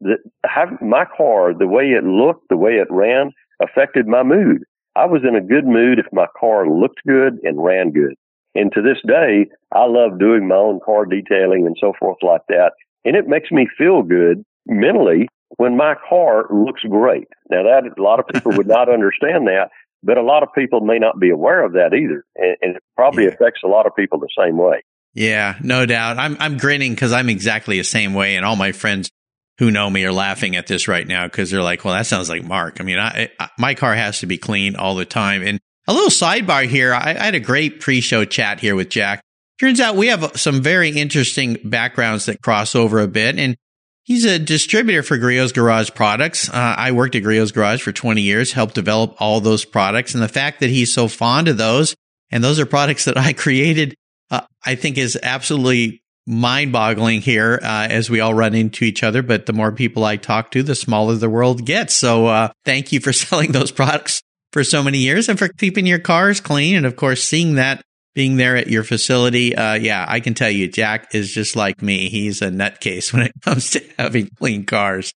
that 0.00 0.18
having 0.44 0.78
my 0.82 1.04
car, 1.16 1.54
the 1.54 1.66
way 1.66 1.84
it 1.84 2.04
looked, 2.04 2.48
the 2.48 2.56
way 2.56 2.72
it 2.72 2.88
ran 2.90 3.32
affected 3.62 4.06
my 4.06 4.22
mood. 4.22 4.62
I 4.94 5.06
was 5.06 5.22
in 5.26 5.36
a 5.36 5.40
good 5.40 5.66
mood 5.66 5.98
if 5.98 6.06
my 6.12 6.26
car 6.38 6.68
looked 6.68 7.00
good 7.06 7.38
and 7.42 7.62
ran 7.62 7.90
good. 7.90 8.14
And 8.54 8.72
to 8.72 8.80
this 8.80 8.98
day, 9.06 9.46
I 9.72 9.86
love 9.86 10.18
doing 10.18 10.48
my 10.48 10.54
own 10.56 10.80
car 10.84 11.04
detailing 11.04 11.66
and 11.66 11.76
so 11.78 11.92
forth 11.98 12.18
like 12.22 12.40
that. 12.48 12.72
And 13.04 13.14
it 13.14 13.28
makes 13.28 13.50
me 13.50 13.68
feel 13.76 14.02
good 14.02 14.42
mentally 14.66 15.28
when 15.56 15.76
my 15.76 15.94
car 16.08 16.46
looks 16.50 16.82
great. 16.82 17.28
Now 17.50 17.62
that 17.62 17.82
a 17.96 18.02
lot 18.02 18.18
of 18.18 18.26
people 18.32 18.52
would 18.56 18.66
not 18.66 18.88
understand 18.88 19.46
that, 19.46 19.70
but 20.02 20.16
a 20.16 20.22
lot 20.22 20.42
of 20.42 20.48
people 20.54 20.80
may 20.80 20.98
not 20.98 21.20
be 21.20 21.30
aware 21.30 21.64
of 21.64 21.72
that 21.72 21.92
either. 21.94 22.24
And, 22.36 22.56
and 22.62 22.76
it 22.76 22.82
probably 22.96 23.24
yeah. 23.24 23.30
affects 23.30 23.60
a 23.64 23.68
lot 23.68 23.86
of 23.86 23.94
people 23.94 24.18
the 24.18 24.28
same 24.38 24.56
way. 24.56 24.82
Yeah, 25.16 25.56
no 25.62 25.86
doubt. 25.86 26.18
I'm, 26.18 26.36
I'm 26.38 26.58
grinning 26.58 26.92
because 26.92 27.12
I'm 27.12 27.30
exactly 27.30 27.78
the 27.78 27.84
same 27.84 28.12
way. 28.12 28.36
And 28.36 28.44
all 28.44 28.54
my 28.54 28.72
friends 28.72 29.10
who 29.58 29.70
know 29.70 29.88
me 29.88 30.04
are 30.04 30.12
laughing 30.12 30.56
at 30.56 30.66
this 30.66 30.88
right 30.88 31.06
now 31.06 31.26
because 31.26 31.50
they're 31.50 31.62
like, 31.62 31.84
well, 31.84 31.94
that 31.94 32.04
sounds 32.04 32.28
like 32.28 32.44
Mark. 32.44 32.80
I 32.80 32.84
mean, 32.84 32.98
I, 32.98 33.30
I, 33.40 33.48
my 33.58 33.74
car 33.74 33.94
has 33.94 34.20
to 34.20 34.26
be 34.26 34.36
clean 34.36 34.76
all 34.76 34.94
the 34.94 35.06
time. 35.06 35.42
And 35.42 35.58
a 35.88 35.94
little 35.94 36.10
sidebar 36.10 36.66
here. 36.66 36.92
I, 36.92 37.12
I 37.12 37.24
had 37.24 37.34
a 37.34 37.40
great 37.40 37.80
pre 37.80 38.02
show 38.02 38.26
chat 38.26 38.60
here 38.60 38.76
with 38.76 38.90
Jack. 38.90 39.22
Turns 39.58 39.80
out 39.80 39.96
we 39.96 40.08
have 40.08 40.32
some 40.38 40.60
very 40.60 40.90
interesting 40.90 41.56
backgrounds 41.64 42.26
that 42.26 42.42
cross 42.42 42.74
over 42.74 43.00
a 43.00 43.08
bit. 43.08 43.38
And 43.38 43.56
He's 44.06 44.24
a 44.24 44.38
distributor 44.38 45.02
for 45.02 45.18
Griot's 45.18 45.50
Garage 45.50 45.90
products. 45.90 46.48
Uh, 46.48 46.74
I 46.78 46.92
worked 46.92 47.16
at 47.16 47.24
Griot's 47.24 47.50
Garage 47.50 47.82
for 47.82 47.90
20 47.90 48.22
years, 48.22 48.52
helped 48.52 48.76
develop 48.76 49.16
all 49.18 49.40
those 49.40 49.64
products. 49.64 50.14
And 50.14 50.22
the 50.22 50.28
fact 50.28 50.60
that 50.60 50.70
he's 50.70 50.94
so 50.94 51.08
fond 51.08 51.48
of 51.48 51.56
those, 51.56 51.96
and 52.30 52.44
those 52.44 52.60
are 52.60 52.66
products 52.66 53.06
that 53.06 53.16
I 53.16 53.32
created, 53.36 53.96
uh, 54.30 54.42
I 54.64 54.74
think 54.74 54.98
is 54.98 55.18
absolutely 55.22 56.02
mind 56.26 56.72
boggling 56.72 57.20
here 57.20 57.60
uh, 57.62 57.86
as 57.88 58.10
we 58.10 58.20
all 58.20 58.34
run 58.34 58.54
into 58.54 58.84
each 58.84 59.02
other. 59.02 59.22
But 59.22 59.46
the 59.46 59.52
more 59.52 59.72
people 59.72 60.04
I 60.04 60.16
talk 60.16 60.50
to, 60.52 60.62
the 60.62 60.74
smaller 60.74 61.14
the 61.14 61.30
world 61.30 61.64
gets. 61.64 61.94
So 61.94 62.26
uh, 62.26 62.48
thank 62.64 62.92
you 62.92 63.00
for 63.00 63.12
selling 63.12 63.52
those 63.52 63.70
products 63.70 64.22
for 64.52 64.64
so 64.64 64.82
many 64.82 64.98
years 64.98 65.28
and 65.28 65.38
for 65.38 65.48
keeping 65.48 65.86
your 65.86 65.98
cars 65.98 66.40
clean. 66.40 66.76
And 66.76 66.86
of 66.86 66.96
course, 66.96 67.22
seeing 67.22 67.54
that 67.54 67.82
being 68.16 68.36
there 68.36 68.56
at 68.56 68.68
your 68.68 68.82
facility. 68.82 69.54
Uh, 69.54 69.74
yeah, 69.74 70.04
I 70.08 70.20
can 70.20 70.32
tell 70.32 70.50
you, 70.50 70.68
Jack 70.68 71.14
is 71.14 71.30
just 71.30 71.54
like 71.54 71.82
me. 71.82 72.08
He's 72.08 72.40
a 72.40 72.48
nutcase 72.48 73.12
when 73.12 73.22
it 73.22 73.32
comes 73.42 73.70
to 73.72 73.84
having 73.98 74.30
clean 74.38 74.64
cars. 74.64 75.12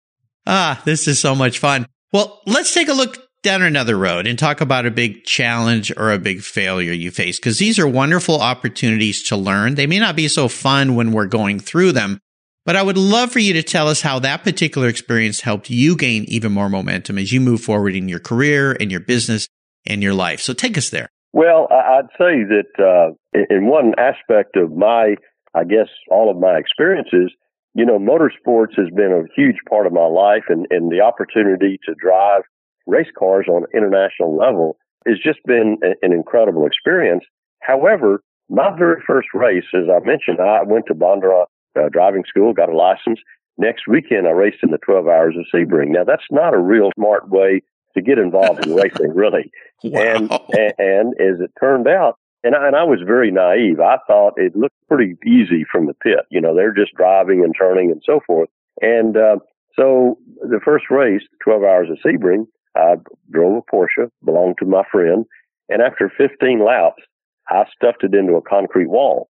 Ah, 0.47 0.81
this 0.85 1.09
is 1.09 1.19
so 1.19 1.35
much 1.35 1.59
fun. 1.59 1.87
Well, 2.12 2.40
let's 2.47 2.75
take 2.75 2.88
a 2.88 2.93
look 2.93 3.17
down 3.42 3.62
another 3.62 3.97
road 3.97 4.26
and 4.26 4.38
talk 4.38 4.61
about 4.61 4.87
a 4.87 4.90
big 4.90 5.25
challenge 5.25 5.90
or 5.97 6.12
a 6.12 6.18
big 6.18 6.42
failure 6.42 6.92
you 6.92 7.11
face 7.11 7.38
because 7.38 7.59
these 7.59 7.78
are 7.78 7.88
wonderful 7.88 8.40
opportunities 8.40 9.23
to 9.25 9.37
learn. 9.37 9.76
They 9.76 9.87
may 9.87 9.99
not 9.99 10.16
be 10.16 10.28
so 10.28 10.49
fun 10.49 10.94
when 10.94 11.12
we're 11.12 11.26
going 11.26 11.59
through 11.59 11.92
them, 11.92 12.20
but 12.66 12.76
I 12.76 12.82
would 12.82 12.99
love 12.99 13.32
for 13.32 13.38
you 13.38 13.54
to 13.54 13.62
tell 13.62 13.88
us 13.88 14.02
how 14.02 14.18
that 14.18 14.44
particular 14.44 14.88
experience 14.88 15.40
helped 15.40 15.70
you 15.70 15.97
gain 15.97 16.25
even 16.28 16.52
more 16.52 16.68
momentum 16.68 17.16
as 17.16 17.32
you 17.32 17.40
move 17.40 17.62
forward 17.62 17.94
in 17.94 18.09
your 18.09 18.20
career 18.20 18.76
and 18.78 18.90
your 18.90 19.00
business 19.00 19.49
and 19.87 20.02
your 20.02 20.14
life. 20.14 20.40
So 20.40 20.52
take 20.52 20.76
us 20.76 20.90
there. 20.90 21.09
Well, 21.32 21.68
I'd 21.70 22.09
say 22.18 22.44
that 22.44 22.73
uh, 22.78 23.14
in 23.49 23.66
one 23.66 23.94
aspect 23.97 24.56
of 24.56 24.73
my, 24.73 25.14
I 25.54 25.64
guess, 25.64 25.88
all 26.11 26.30
of 26.30 26.37
my 26.37 26.59
experiences, 26.59 27.32
you 27.75 27.87
know, 27.87 27.99
motorsports 27.99 28.76
has 28.76 28.88
been 28.94 29.12
a 29.12 29.40
huge 29.40 29.56
part 29.68 29.87
of 29.87 29.92
my 29.92 30.06
life, 30.06 30.42
and, 30.49 30.66
and 30.70 30.90
the 30.90 31.00
opportunity 31.00 31.78
to 31.87 31.94
drive 31.94 32.42
race 32.90 33.11
cars 33.18 33.47
on 33.49 33.64
an 33.64 33.68
international 33.75 34.37
level 34.37 34.76
has 35.06 35.16
just 35.23 35.38
been 35.47 35.78
an 35.82 36.12
incredible 36.12 36.66
experience. 36.66 37.25
However, 37.61 38.23
my 38.49 38.76
very 38.76 39.00
first 39.06 39.28
race, 39.32 39.64
as 39.75 39.85
I 39.88 40.04
mentioned, 40.04 40.40
I 40.40 40.62
went 40.62 40.87
to 40.87 40.94
Bondurant 40.94 41.47
uh, 41.78 41.88
driving 41.88 42.25
school, 42.28 42.52
got 42.52 42.68
a 42.68 42.76
license. 42.76 43.20
Next 43.56 43.87
weekend, 43.87 44.26
I 44.26 44.30
raced 44.30 44.59
in 44.62 44.70
the 44.70 44.78
12 44.78 45.06
hours 45.06 45.37
of 45.38 45.47
Sebring. 45.54 45.88
Now, 45.88 46.04
that's 46.04 46.25
not 46.30 46.54
a 46.54 46.59
real 46.59 46.90
smart 46.97 47.28
way 47.28 47.62
to 47.94 48.02
get 48.02 48.18
involved 48.18 48.66
in 48.66 48.75
racing, 48.75 49.14
really. 49.14 49.50
Wow. 49.82 49.99
And, 49.99 50.30
and, 50.30 50.75
and 50.76 51.14
as 51.14 51.40
it 51.40 51.52
turned 51.59 51.88
out, 51.88 52.18
and 52.44 52.54
I, 52.54 52.66
and 52.66 52.76
I 52.76 52.85
was 52.85 53.00
very 53.06 53.30
naive. 53.30 53.80
I 53.80 53.97
thought 54.06 54.35
it 54.37 54.54
looked 54.54 54.75
pretty 54.88 55.16
easy 55.26 55.64
from 55.70 55.87
the 55.87 55.94
pit. 55.94 56.26
You 56.30 56.38
know, 56.38 56.54
they're 56.54 56.75
just 56.75 56.94
driving 56.94 57.42
and 57.44 57.54
turning 57.59 57.90
and 57.90 58.02
so 58.04 58.20
forth. 58.26 58.50
And 58.82 59.16
uh, 59.16 59.37
so 59.75 60.18
the 60.42 60.61
first 60.62 60.90
race, 60.90 61.23
12 61.42 61.62
hours 61.62 61.88
of 61.90 61.99
Sebring, 62.04 62.47
I 62.76 62.94
drove 63.30 63.62
a 63.62 63.74
Porsche, 63.74 64.10
belonged 64.24 64.56
to 64.58 64.66
my 64.66 64.82
friend. 64.90 65.24
And 65.68 65.82
after 65.82 66.10
15 66.16 66.64
laps, 66.64 67.02
I 67.48 67.64
stuffed 67.74 68.04
it 68.04 68.14
into 68.14 68.34
a 68.34 68.42
concrete 68.42 68.88
wall. 68.88 69.28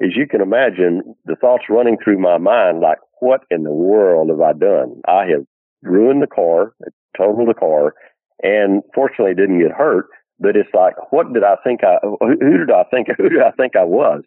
As 0.00 0.10
you 0.14 0.26
can 0.26 0.40
imagine, 0.40 1.02
the 1.24 1.36
thoughts 1.36 1.64
running 1.70 1.96
through 2.02 2.18
my 2.18 2.38
mind, 2.38 2.80
like, 2.80 2.98
what 3.20 3.42
in 3.50 3.62
the 3.62 3.72
world 3.72 4.28
have 4.30 4.40
I 4.40 4.52
done? 4.52 5.00
I 5.08 5.24
have 5.26 5.44
ruined 5.82 6.22
the 6.22 6.26
car, 6.26 6.74
totaled 7.16 7.48
the 7.48 7.54
car, 7.54 7.94
and 8.42 8.82
fortunately 8.94 9.34
didn't 9.34 9.60
get 9.60 9.72
hurt. 9.72 10.06
But 10.38 10.54
it's 10.54 10.68
like, 10.74 10.94
what 11.12 11.32
did 11.32 11.44
I 11.44 11.56
think 11.64 11.80
I, 11.82 11.96
who 12.02 12.58
did 12.58 12.70
I 12.70 12.84
think, 12.90 13.08
who 13.16 13.28
did 13.30 13.40
I 13.42 13.52
think 13.52 13.74
I 13.74 13.84
was? 13.84 14.22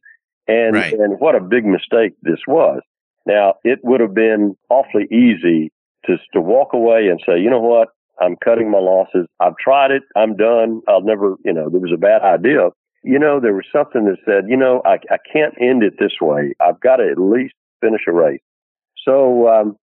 And, 0.47 0.73
Right. 0.73 0.93
and 0.93 1.19
what 1.19 1.35
a 1.35 1.39
big 1.39 1.65
mistake 1.65 2.13
this 2.23 2.39
was. 2.47 2.81
Now, 3.27 3.55
it 3.63 3.79
would 3.83 4.01
have 4.01 4.15
been 4.15 4.55
awfully 4.69 5.05
easy 5.11 5.71
to, 6.05 6.17
to 6.33 6.41
walk 6.41 6.73
away 6.73 7.07
and 7.09 7.19
say, 7.23 7.39
you 7.39 7.49
know 7.49 7.59
what? 7.59 7.89
I'm 8.21 8.35
cutting 8.43 8.69
my 8.69 8.79
losses. 8.79 9.27
I've 9.39 9.57
tried 9.57 9.91
it. 9.91 10.03
I'm 10.15 10.35
done. 10.35 10.81
I'll 10.87 11.01
never, 11.01 11.35
you 11.43 11.53
know, 11.53 11.69
there 11.69 11.79
was 11.79 11.91
a 11.93 11.97
bad 11.97 12.21
idea. 12.21 12.69
You 13.03 13.17
know, 13.19 13.39
there 13.39 13.53
was 13.53 13.65
something 13.71 14.05
that 14.05 14.17
said, 14.25 14.49
you 14.49 14.57
know, 14.57 14.81
I, 14.85 14.95
I 15.11 15.17
can't 15.31 15.53
end 15.59 15.83
it 15.83 15.93
this 15.99 16.13
way. 16.21 16.53
I've 16.59 16.79
got 16.81 16.97
to 16.97 17.09
at 17.09 17.17
least 17.17 17.53
finish 17.81 18.01
a 18.07 18.11
race. 18.11 18.41
So, 19.05 19.47
um, 19.47 19.77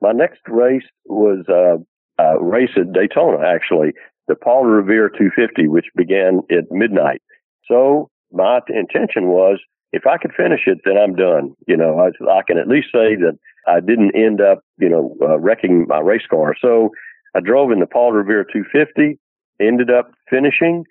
my 0.00 0.12
next 0.12 0.40
race 0.48 0.82
was, 1.06 1.44
uh, 1.48 1.78
a 2.18 2.42
race 2.42 2.70
at 2.76 2.92
Daytona, 2.92 3.46
actually, 3.46 3.92
the 4.28 4.34
Paul 4.34 4.64
Revere 4.64 5.08
250, 5.08 5.68
which 5.68 5.86
began 5.94 6.40
at 6.50 6.70
midnight. 6.70 7.22
So 7.68 8.10
my 8.32 8.60
intention 8.68 9.28
was, 9.28 9.60
if 9.92 10.06
I 10.06 10.18
could 10.18 10.32
finish 10.36 10.62
it, 10.66 10.78
then 10.84 10.96
I'm 10.96 11.14
done. 11.14 11.54
You 11.66 11.76
know, 11.76 11.98
I, 12.00 12.08
I 12.30 12.42
can 12.46 12.58
at 12.58 12.68
least 12.68 12.88
say 12.92 13.14
that 13.16 13.38
I 13.66 13.80
didn't 13.80 14.16
end 14.16 14.40
up, 14.40 14.60
you 14.78 14.88
know, 14.88 15.16
uh, 15.22 15.38
wrecking 15.38 15.86
my 15.88 16.00
race 16.00 16.26
car. 16.28 16.54
So 16.60 16.90
I 17.36 17.40
drove 17.40 17.70
in 17.70 17.80
the 17.80 17.86
Paul 17.86 18.12
Revere 18.12 18.44
250, 18.44 19.18
ended 19.60 19.90
up 19.90 20.10
finishing, 20.30 20.84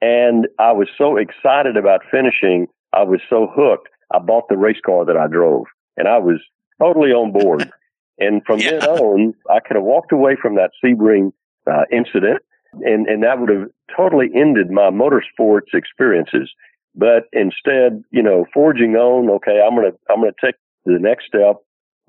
and 0.00 0.48
I 0.58 0.72
was 0.72 0.88
so 0.96 1.18
excited 1.18 1.76
about 1.76 2.00
finishing. 2.10 2.68
I 2.94 3.02
was 3.02 3.20
so 3.28 3.52
hooked. 3.54 3.88
I 4.10 4.18
bought 4.18 4.48
the 4.48 4.56
race 4.56 4.80
car 4.84 5.04
that 5.04 5.16
I 5.18 5.26
drove, 5.26 5.66
and 5.98 6.08
I 6.08 6.16
was 6.18 6.40
totally 6.80 7.10
on 7.10 7.32
board. 7.32 7.70
and 8.18 8.42
from 8.46 8.60
Yeah. 8.60 8.78
then 8.78 8.82
on, 8.88 9.34
I 9.50 9.60
could 9.60 9.76
have 9.76 9.84
walked 9.84 10.10
away 10.12 10.36
from 10.40 10.54
that 10.54 10.70
Sebring 10.82 11.32
uh, 11.66 11.84
incident, 11.92 12.40
and 12.82 13.06
and 13.06 13.22
that 13.22 13.38
would 13.38 13.50
have 13.50 13.68
totally 13.94 14.30
ended 14.34 14.70
my 14.70 14.90
motorsports 14.90 15.74
experiences. 15.74 16.50
But 16.94 17.24
instead, 17.32 18.02
you 18.10 18.22
know, 18.22 18.46
forging 18.54 18.96
on, 18.96 19.28
okay, 19.36 19.60
I'm 19.62 19.74
gonna 19.76 19.92
I'm 20.08 20.20
gonna 20.20 20.32
take 20.42 20.54
the 20.86 20.98
next 20.98 21.26
step. 21.26 21.56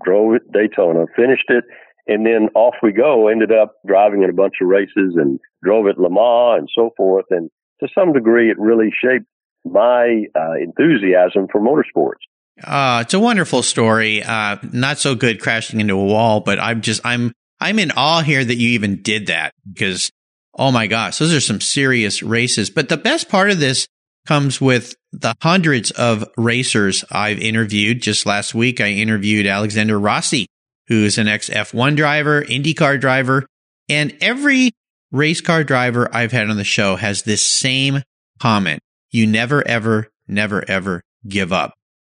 Drove 0.03 0.35
at 0.35 0.51
Daytona, 0.51 1.05
finished 1.15 1.49
it, 1.49 1.63
and 2.07 2.25
then 2.25 2.49
off 2.55 2.75
we 2.81 2.91
go. 2.91 3.27
Ended 3.27 3.51
up 3.51 3.75
driving 3.85 4.23
in 4.23 4.29
a 4.29 4.33
bunch 4.33 4.55
of 4.61 4.67
races 4.67 5.15
and 5.15 5.39
drove 5.63 5.87
at 5.87 5.97
Le 5.97 6.09
Mans 6.09 6.59
and 6.59 6.69
so 6.73 6.91
forth. 6.97 7.25
And 7.29 7.49
to 7.81 7.87
some 7.97 8.13
degree, 8.13 8.49
it 8.49 8.59
really 8.59 8.91
shaped 8.91 9.25
my 9.65 10.25
uh, 10.35 10.53
enthusiasm 10.53 11.47
for 11.51 11.61
motorsports. 11.61 12.21
Uh, 12.63 13.01
it's 13.03 13.13
a 13.13 13.19
wonderful 13.19 13.63
story. 13.63 14.23
Uh, 14.23 14.57
not 14.71 14.99
so 14.99 15.15
good 15.15 15.41
crashing 15.41 15.79
into 15.79 15.95
a 15.95 16.03
wall, 16.03 16.41
but 16.41 16.59
I'm 16.59 16.81
just, 16.81 17.01
I'm, 17.03 17.31
I'm 17.59 17.79
in 17.79 17.91
awe 17.91 18.21
here 18.21 18.43
that 18.43 18.55
you 18.55 18.69
even 18.69 19.01
did 19.01 19.27
that 19.27 19.53
because, 19.71 20.11
oh 20.55 20.71
my 20.71 20.87
gosh, 20.87 21.17
those 21.17 21.33
are 21.33 21.41
some 21.41 21.61
serious 21.61 22.21
races. 22.21 22.69
But 22.69 22.89
the 22.89 22.97
best 22.97 23.29
part 23.29 23.51
of 23.51 23.59
this 23.59 23.87
comes 24.27 24.61
with 24.61 24.95
the 25.11 25.35
hundreds 25.41 25.91
of 25.91 26.29
racers 26.37 27.03
I've 27.11 27.39
interviewed. 27.39 28.01
Just 28.01 28.25
last 28.25 28.53
week, 28.53 28.79
I 28.79 28.89
interviewed 28.89 29.47
Alexander 29.47 29.99
Rossi, 29.99 30.47
who's 30.91 31.17
an 31.17 31.29
ex 31.29 31.49
F1 31.49 31.95
driver, 31.95 32.41
IndyCar 32.41 32.99
driver, 32.99 33.47
and 33.87 34.13
every 34.19 34.71
race 35.09 35.39
car 35.39 35.63
driver 35.63 36.13
I've 36.13 36.33
had 36.33 36.49
on 36.49 36.57
the 36.57 36.65
show 36.65 36.97
has 36.97 37.23
this 37.23 37.41
same 37.41 38.03
comment. 38.39 38.81
You 39.09 39.25
never, 39.25 39.65
ever, 39.65 40.09
never, 40.27 40.69
ever 40.69 41.01
give 41.25 41.53
up 41.53 41.75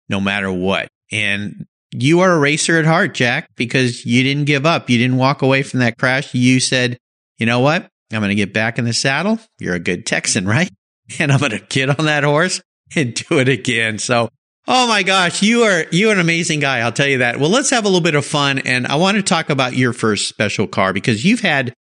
no 0.09 0.19
matter 0.19 0.51
what. 0.51 0.87
And 1.11 1.67
you 1.91 2.21
are 2.21 2.31
a 2.31 2.39
racer 2.39 2.79
at 2.79 2.85
heart, 2.85 3.13
Jack, 3.13 3.47
because 3.55 4.07
you 4.07 4.23
didn't 4.23 4.45
give 4.45 4.65
up. 4.65 4.89
You 4.89 4.97
didn't 4.97 5.17
walk 5.17 5.43
away 5.43 5.61
from 5.61 5.81
that 5.81 5.99
crash. 5.99 6.33
You 6.33 6.59
said, 6.59 6.97
you 7.37 7.45
know 7.45 7.59
what? 7.59 7.87
I'm 8.11 8.21
going 8.21 8.29
to 8.29 8.35
get 8.35 8.53
back 8.53 8.79
in 8.79 8.85
the 8.85 8.93
saddle. 8.93 9.37
You're 9.59 9.75
a 9.75 9.79
good 9.79 10.07
Texan, 10.07 10.47
right? 10.47 10.71
And 11.19 11.31
I'm 11.31 11.39
going 11.39 11.51
to 11.51 11.59
get 11.59 11.99
on 11.99 12.05
that 12.05 12.23
horse 12.23 12.61
and 12.95 13.13
do 13.13 13.37
it 13.37 13.49
again. 13.49 13.99
So, 13.99 14.29
oh 14.67 14.87
my 14.87 15.03
gosh, 15.03 15.41
you 15.41 15.63
are, 15.63 15.85
you 15.91 16.09
are 16.09 16.13
an 16.13 16.19
amazing 16.19 16.59
guy. 16.59 16.79
I'll 16.79 16.91
tell 16.91 17.07
you 17.07 17.19
that. 17.19 17.39
Well, 17.39 17.49
let's 17.49 17.69
have 17.69 17.85
a 17.85 17.87
little 17.87 18.01
bit 18.01 18.15
of 18.15 18.25
fun. 18.25 18.59
And 18.59 18.87
I 18.87 18.95
want 18.95 19.17
to 19.17 19.23
talk 19.23 19.49
about 19.49 19.75
your 19.75 19.93
first 19.93 20.27
special 20.27 20.67
car 20.67 20.93
because 20.93 21.25
you've 21.25 21.41
had 21.41 21.73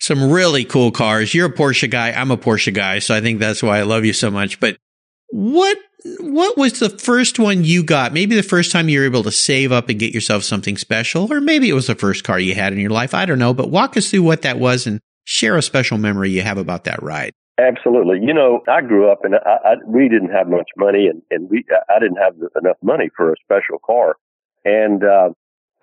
some 0.00 0.30
really 0.30 0.64
cool 0.64 0.90
cars. 0.90 1.34
You're 1.34 1.46
a 1.46 1.52
Porsche 1.52 1.90
guy. 1.90 2.10
I'm 2.10 2.30
a 2.30 2.36
Porsche 2.36 2.74
guy. 2.74 2.98
So 2.98 3.14
I 3.14 3.20
think 3.20 3.38
that's 3.38 3.62
why 3.62 3.78
I 3.78 3.82
love 3.82 4.04
you 4.04 4.12
so 4.12 4.30
much. 4.30 4.58
But 4.58 4.76
what 5.28 5.78
what 6.18 6.58
was 6.58 6.80
the 6.80 6.90
first 6.90 7.38
one 7.38 7.64
you 7.64 7.84
got? 7.84 8.12
Maybe 8.12 8.34
the 8.34 8.42
first 8.42 8.72
time 8.72 8.88
you 8.88 8.98
were 8.98 9.06
able 9.06 9.22
to 9.22 9.30
save 9.30 9.70
up 9.70 9.88
and 9.88 10.00
get 10.00 10.12
yourself 10.12 10.42
something 10.42 10.76
special, 10.76 11.32
or 11.32 11.40
maybe 11.40 11.68
it 11.68 11.74
was 11.74 11.86
the 11.86 11.94
first 11.94 12.24
car 12.24 12.40
you 12.40 12.56
had 12.56 12.72
in 12.72 12.80
your 12.80 12.90
life. 12.90 13.14
I 13.14 13.24
don't 13.24 13.38
know, 13.38 13.54
but 13.54 13.70
walk 13.70 13.96
us 13.96 14.10
through 14.10 14.24
what 14.24 14.42
that 14.42 14.58
was 14.58 14.86
and 14.88 15.00
share 15.24 15.56
a 15.56 15.62
special 15.62 15.98
memory 15.98 16.30
you 16.30 16.42
have 16.42 16.58
about 16.58 16.84
that 16.84 17.02
ride. 17.02 17.32
Absolutely. 17.58 18.18
You 18.22 18.32
know, 18.32 18.60
I 18.68 18.80
grew 18.80 19.10
up 19.10 19.24
and 19.24 19.34
I, 19.34 19.58
I, 19.64 19.74
we 19.86 20.08
didn't 20.08 20.30
have 20.30 20.48
much 20.48 20.70
money 20.76 21.06
and, 21.06 21.22
and 21.30 21.50
we, 21.50 21.64
I 21.88 21.98
didn't 21.98 22.16
have 22.16 22.34
enough 22.60 22.78
money 22.82 23.10
for 23.16 23.32
a 23.32 23.36
special 23.44 23.78
car 23.84 24.16
and, 24.64 25.04
uh, 25.04 25.30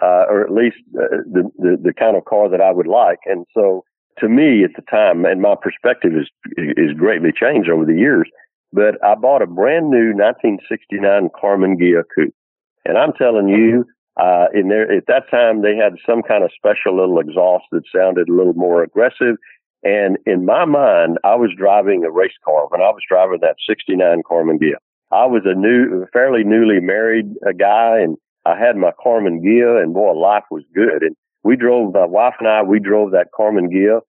uh, 0.02 0.26
or 0.30 0.42
at 0.42 0.52
least 0.52 0.78
uh, 0.96 1.22
the, 1.32 1.50
the, 1.58 1.78
the 1.82 1.94
kind 1.94 2.18
of 2.18 2.26
car 2.26 2.50
that 2.50 2.62
I 2.62 2.72
would 2.72 2.88
like. 2.88 3.20
And 3.26 3.46
so 3.54 3.84
to 4.20 4.28
me 4.28 4.64
at 4.64 4.72
the 4.76 4.82
time, 4.90 5.26
and 5.26 5.42
my 5.42 5.56
perspective 5.62 6.14
is, 6.14 6.30
is 6.58 6.94
greatly 6.98 7.32
changed 7.32 7.70
over 7.70 7.86
the 7.86 7.96
years, 7.96 8.30
but 8.74 9.04
I 9.04 9.16
bought 9.16 9.42
a 9.42 9.48
brand 9.48 9.90
new 9.90 10.14
1969 10.14 11.30
Karmann 11.42 11.80
Ghia 11.80 12.04
coupe. 12.16 12.34
And 12.86 12.98
I'm 12.98 13.14
telling 13.14 13.48
you, 13.48 13.86
uh, 14.20 14.48
in 14.54 14.70
there, 14.70 14.92
at 14.92 15.06
that 15.08 15.30
time, 15.30 15.62
they 15.62 15.76
had 15.76 15.94
some 16.06 16.22
kind 16.22 16.44
of 16.44 16.52
special 16.56 16.98
little 16.98 17.20
exhaust 17.20 17.66
that 17.72 17.84
sounded 17.96 18.28
a 18.28 18.34
little 18.34 18.54
more 18.54 18.84
aggressive. 18.84 19.36
And 19.84 20.18
in 20.26 20.46
my 20.46 20.66
mind, 20.66 21.18
I 21.24 21.36
was 21.36 21.52
driving 21.58 22.04
a 22.04 22.12
race 22.12 22.38
car 22.44 22.68
when 22.68 22.82
I 22.82 22.90
was 22.90 23.04
driving 23.08 23.40
that 23.42 23.56
69 23.68 24.24
Karmann 24.30 24.60
Ghia. 24.60 24.76
I 25.12 25.26
was 25.26 25.44
a 25.46 25.56
new, 25.56 26.06
fairly 26.12 26.44
newly 26.44 26.80
married 26.80 27.34
uh, 27.48 27.54
guy 27.58 28.00
and 28.00 28.18
I 28.46 28.58
had 28.58 28.76
my 28.76 28.92
Karmann 29.04 29.42
Ghia 29.42 29.82
and 29.82 29.94
boy, 29.94 30.12
life 30.14 30.44
was 30.52 30.64
good. 30.74 31.02
And 31.02 31.16
we 31.44 31.56
drove, 31.56 31.94
my 31.94 32.06
wife 32.06 32.36
and 32.40 32.48
I, 32.48 32.64
we 32.64 32.80
drove 32.80 33.12
that 33.12 33.28
Karmann 33.38 33.70
Ghia 33.72 34.02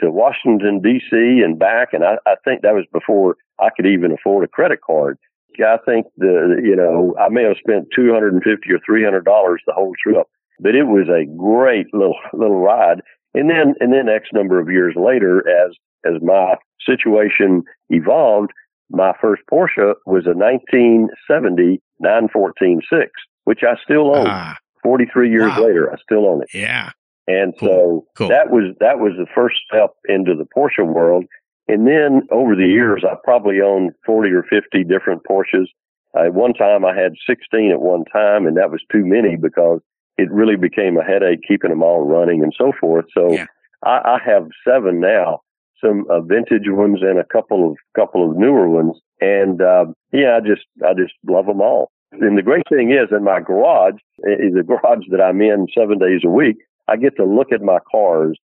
to 0.00 0.10
Washington 0.10 0.80
DC 0.80 1.44
and 1.44 1.58
back. 1.58 1.92
And 1.92 2.04
I, 2.04 2.16
I 2.26 2.34
think 2.44 2.62
that 2.62 2.74
was 2.74 2.86
before 2.92 3.36
I 3.60 3.68
could 3.74 3.86
even 3.86 4.12
afford 4.12 4.44
a 4.44 4.48
credit 4.48 4.80
card. 4.84 5.18
I 5.58 5.78
think 5.86 6.06
the, 6.16 6.60
you 6.62 6.74
know, 6.74 7.14
I 7.20 7.28
may 7.28 7.44
have 7.44 7.56
spent 7.58 7.86
250 7.94 8.72
or 8.72 8.78
$300 8.78 9.56
the 9.66 9.72
whole 9.72 9.94
trip, 10.02 10.26
but 10.58 10.74
it 10.74 10.84
was 10.84 11.08
a 11.08 11.30
great 11.36 11.86
little, 11.94 12.16
little 12.32 12.60
ride. 12.60 13.02
And 13.34 13.50
then, 13.50 13.74
and 13.80 13.92
then 13.92 14.08
X 14.08 14.28
number 14.32 14.60
of 14.60 14.70
years 14.70 14.94
later, 14.96 15.42
as, 15.48 15.72
as 16.04 16.22
my 16.22 16.56
situation 16.86 17.64
evolved, 17.90 18.52
my 18.90 19.12
first 19.20 19.42
Porsche 19.50 19.94
was 20.06 20.26
a 20.26 20.36
1970 20.36 21.80
914 22.00 22.80
6, 22.90 23.10
which 23.44 23.62
I 23.62 23.74
still 23.82 24.14
own. 24.14 24.26
Ah, 24.28 24.56
43 24.84 25.30
years 25.30 25.50
wow. 25.56 25.64
later, 25.64 25.92
I 25.92 25.96
still 25.96 26.26
own 26.28 26.42
it. 26.42 26.48
Yeah. 26.54 26.90
And 27.26 27.54
cool. 27.58 27.68
so 27.68 28.06
cool. 28.16 28.28
that 28.28 28.50
was 28.50 28.74
that 28.80 29.00
was 29.00 29.12
the 29.16 29.26
first 29.34 29.56
step 29.66 29.94
into 30.08 30.34
the 30.36 30.46
Porsche 30.54 30.86
world. 30.86 31.24
And 31.66 31.88
then 31.88 32.28
over 32.30 32.54
the 32.54 32.66
years, 32.66 33.02
I 33.02 33.14
probably 33.24 33.62
owned 33.62 33.92
40 34.04 34.30
or 34.30 34.42
50 34.42 34.84
different 34.84 35.22
Porsches. 35.24 35.66
Uh, 36.14 36.26
at 36.26 36.34
one 36.34 36.52
time, 36.52 36.84
I 36.84 36.94
had 36.94 37.14
16 37.26 37.72
at 37.72 37.80
one 37.80 38.04
time, 38.04 38.46
and 38.46 38.58
that 38.58 38.70
was 38.70 38.82
too 38.92 39.06
many 39.06 39.36
because 39.36 39.80
it 40.16 40.30
really 40.30 40.56
became 40.56 40.96
a 40.96 41.04
headache 41.04 41.40
keeping 41.46 41.70
them 41.70 41.82
all 41.82 42.06
running 42.06 42.42
and 42.42 42.54
so 42.56 42.72
forth. 42.80 43.06
So 43.16 43.32
yeah. 43.32 43.46
I, 43.84 44.16
I 44.16 44.18
have 44.24 44.48
seven 44.66 45.00
now, 45.00 45.40
some 45.84 46.04
uh, 46.10 46.20
vintage 46.20 46.66
ones 46.66 47.00
and 47.02 47.18
a 47.18 47.24
couple 47.24 47.70
of 47.70 47.76
couple 47.94 48.28
of 48.28 48.36
newer 48.36 48.68
ones. 48.68 48.96
And 49.20 49.60
uh, 49.60 49.86
yeah, 50.12 50.36
I 50.36 50.40
just 50.40 50.66
I 50.84 50.94
just 50.94 51.14
love 51.26 51.46
them 51.46 51.60
all. 51.60 51.90
And 52.12 52.38
the 52.38 52.42
great 52.42 52.68
thing 52.68 52.92
is, 52.92 53.08
in 53.10 53.24
my 53.24 53.40
garage, 53.40 53.94
the 54.18 54.62
garage 54.66 55.04
that 55.10 55.20
I'm 55.20 55.40
in 55.40 55.66
seven 55.76 55.98
days 55.98 56.20
a 56.24 56.30
week. 56.30 56.56
I 56.86 56.96
get 56.96 57.16
to 57.16 57.24
look 57.24 57.50
at 57.50 57.62
my 57.62 57.78
cars 57.90 58.38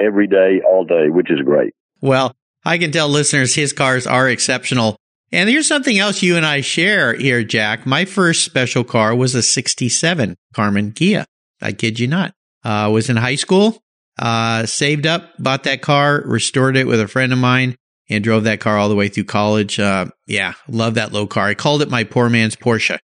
every 0.00 0.26
day, 0.26 0.60
all 0.66 0.84
day, 0.84 1.08
which 1.10 1.30
is 1.30 1.40
great. 1.44 1.74
Well, 2.00 2.34
I 2.64 2.78
can 2.78 2.90
tell 2.90 3.08
listeners 3.08 3.54
his 3.54 3.72
cars 3.72 4.06
are 4.06 4.28
exceptional. 4.28 4.96
And 5.32 5.48
here's 5.48 5.66
something 5.66 5.98
else 5.98 6.22
you 6.22 6.36
and 6.36 6.44
I 6.44 6.60
share 6.60 7.14
here, 7.14 7.42
Jack. 7.42 7.86
My 7.86 8.04
first 8.04 8.44
special 8.44 8.84
car 8.84 9.14
was 9.14 9.34
a 9.34 9.42
67 9.42 10.36
Karmann 10.54 10.92
Ghia. 10.92 11.24
I 11.62 11.72
kid 11.72 11.98
you 11.98 12.06
not. 12.06 12.34
I 12.62 12.84
uh, 12.84 12.90
was 12.90 13.08
in 13.08 13.16
high 13.16 13.36
school, 13.36 13.82
uh, 14.18 14.66
saved 14.66 15.06
up, 15.06 15.30
bought 15.38 15.64
that 15.64 15.80
car, 15.80 16.22
restored 16.26 16.76
it 16.76 16.86
with 16.86 17.00
a 17.00 17.08
friend 17.08 17.32
of 17.32 17.38
mine, 17.38 17.76
and 18.10 18.22
drove 18.22 18.44
that 18.44 18.60
car 18.60 18.76
all 18.76 18.90
the 18.90 18.94
way 18.94 19.08
through 19.08 19.24
college. 19.24 19.80
Uh, 19.80 20.06
yeah, 20.26 20.52
love 20.68 20.94
that 20.94 21.12
low 21.12 21.26
car. 21.26 21.46
I 21.46 21.54
called 21.54 21.80
it 21.80 21.90
my 21.90 22.04
poor 22.04 22.28
man's 22.28 22.54
Porsche. 22.54 22.98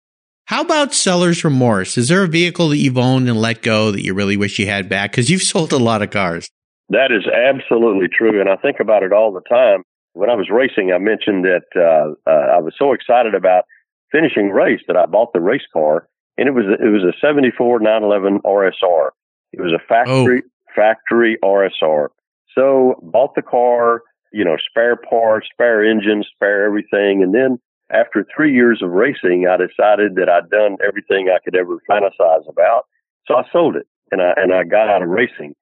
How 0.46 0.62
about 0.62 0.94
seller's 0.94 1.44
remorse? 1.44 1.98
Is 1.98 2.08
there 2.08 2.24
a 2.24 2.28
vehicle 2.28 2.70
that 2.70 2.78
you've 2.78 2.98
owned 2.98 3.30
and 3.30 3.40
let 3.40 3.62
go 3.62 3.92
that 3.92 4.04
you 4.04 4.14
really 4.14 4.38
wish 4.38 4.60
you 4.60 4.66
had 4.66 4.90
back? 4.90 5.12
Because 5.12 5.30
you've 5.30 5.42
sold 5.44 5.74
a 5.74 5.78
lot 5.78 6.02
of 6.02 6.10
cars. 6.10 6.50
That 6.90 7.12
is 7.12 7.26
absolutely 7.28 8.08
true. 8.08 8.42
And 8.42 8.50
I 8.50 8.56
think 8.58 8.78
about 8.80 9.04
it 9.04 9.14
all 9.14 9.32
the 9.32 9.42
time. 9.42 9.84
When 10.16 10.30
I 10.30 10.36
was 10.36 10.50
racing, 10.50 10.94
I 10.94 10.98
mentioned 10.98 11.44
that 11.44 11.68
uh, 11.76 12.16
uh, 12.30 12.56
I 12.56 12.60
was 12.60 12.74
so 12.80 12.94
excited 12.94 13.36
about 13.36 13.66
finishing 14.12 14.50
race 14.50 14.80
that 14.88 14.96
I 14.96 15.06
bought 15.06 15.34
the 15.34 15.42
race 15.42 15.68
car, 15.74 16.08
and 16.38 16.48
it 16.48 16.54
was 16.54 16.66
it 16.66 16.88
was 16.88 17.04
a 17.04 17.14
'74 17.20 17.80
911 17.80 18.40
RSR. 18.46 19.10
It 19.52 19.62
was 19.62 19.74
a 19.74 19.86
factory 19.88 20.42
oh. 20.46 20.72
factory 20.74 21.38
RSR. 21.44 22.08
So 22.56 22.96
bought 23.04 23.36
the 23.36 23.42
car, 23.42 24.04
you 24.32 24.46
know, 24.46 24.56
spare 24.70 24.96
parts, 24.96 25.48
spare 25.52 25.84
engine, 25.84 26.24
spare 26.34 26.66
everything, 26.66 27.22
and 27.22 27.36
then 27.36 27.60
after 27.92 28.26
three 28.36 28.54
years 28.54 28.82
of 28.82 28.92
racing, 28.92 29.48
I 29.48 29.58
decided 29.58 30.16
that 30.16 30.30
I'd 30.30 30.50
done 30.50 30.78
everything 30.86 31.30
I 31.30 31.40
could 31.44 31.56
ever 31.56 31.78
fantasize 31.90 32.50
about. 32.50 32.86
So 33.28 33.36
I 33.36 33.44
sold 33.52 33.76
it 33.76 33.88
and 34.12 34.22
I, 34.22 34.34
and 34.38 34.54
I 34.54 34.64
got 34.64 34.90
out 34.90 35.04
of 35.04 35.10
racing. 35.10 35.54